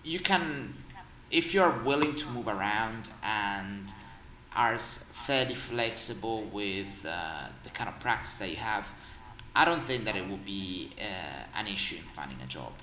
[0.04, 0.74] you can,
[1.32, 3.94] if you're willing to move around and
[4.56, 8.94] are fairly flexible with uh, the kind of practice that you have,
[9.56, 12.74] I don't think that it will be uh, an issue in finding a job.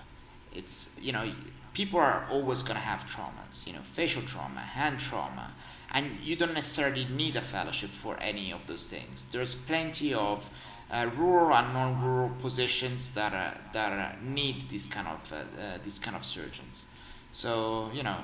[0.54, 1.30] It's you know
[1.74, 5.52] people are always gonna have traumas, you know, facial trauma, hand trauma,
[5.92, 9.26] and you don't necessarily need a fellowship for any of those things.
[9.26, 10.48] There's plenty of
[10.90, 15.78] uh, rural and non-rural positions that are, that are, need these kind of uh, uh,
[16.02, 16.86] kind of surgeons.
[17.30, 18.18] So you know,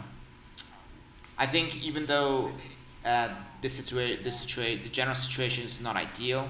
[1.38, 2.52] I think even though
[3.04, 3.28] uh,
[3.62, 6.48] the situa- the situa- the general situation is not ideal,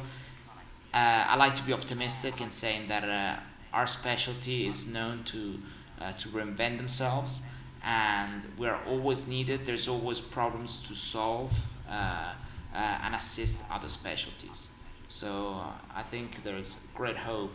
[0.95, 3.41] uh, I like to be optimistic in saying that uh,
[3.73, 5.61] our specialty is known to
[6.01, 7.41] uh, to reinvent themselves,
[7.85, 9.67] and we're always needed.
[9.67, 11.53] There's always problems to solve
[11.91, 12.33] uh,
[12.75, 14.71] uh, and assist other specialties.
[15.09, 17.55] So uh, I think there's great hope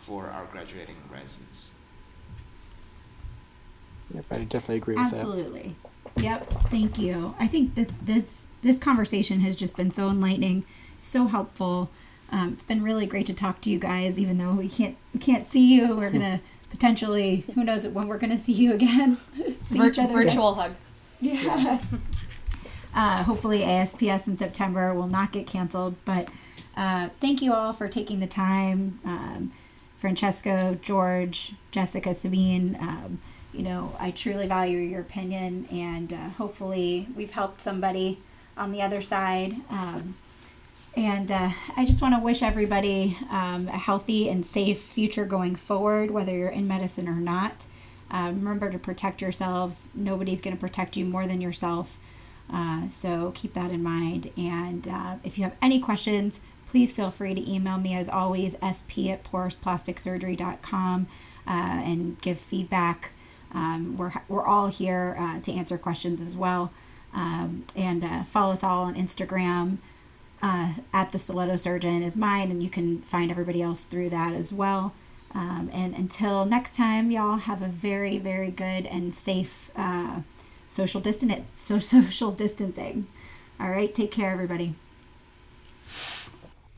[0.00, 1.72] for our graduating residents.
[4.12, 5.76] Yep, I definitely agree with Absolutely.
[6.16, 6.50] Yep.
[6.64, 7.34] Thank you.
[7.38, 10.64] I think that this this conversation has just been so enlightening,
[11.02, 11.90] so helpful.
[12.30, 15.20] Um, it's been really great to talk to you guys, even though we can't we
[15.20, 15.96] can't see you.
[15.96, 16.40] We're gonna
[16.72, 19.18] potentially who knows when we're gonna see you again.
[19.64, 20.14] see Vir- each other.
[20.18, 20.26] again.
[20.26, 20.72] virtual hug.
[21.20, 21.78] Yeah.
[22.94, 25.94] uh, hopefully, ASPS in September will not get canceled.
[26.04, 26.28] But
[26.76, 28.98] uh, thank you all for taking the time.
[29.04, 29.52] Um,
[29.98, 32.76] Francesco, George, Jessica, Sabine.
[32.80, 33.20] Um,
[33.52, 38.18] you know, I truly value your opinion, and uh, hopefully, we've helped somebody
[38.56, 39.56] on the other side.
[39.70, 40.16] Um,
[40.94, 45.56] and uh, I just want to wish everybody um, a healthy and safe future going
[45.56, 47.66] forward, whether you're in medicine or not.
[48.10, 49.88] Um, remember to protect yourselves.
[49.94, 51.98] Nobody's going to protect you more than yourself.
[52.52, 54.30] Uh, so keep that in mind.
[54.36, 58.54] And uh, if you have any questions, please feel free to email me as always,
[58.60, 61.06] sp at porisplasticsurgery.com
[61.46, 63.12] uh, and give feedback.
[63.54, 66.70] Um, we're, we're all here uh, to answer questions as well.
[67.14, 69.78] Um, and uh, follow us all on Instagram
[70.42, 74.32] uh, at the stiletto surgeon is mine, and you can find everybody else through that
[74.32, 74.92] as well.
[75.34, 80.20] Um, and until next time, y'all have a very, very good and safe uh,
[80.66, 83.06] social distance, so social distancing.
[83.60, 84.74] All right, take care, everybody.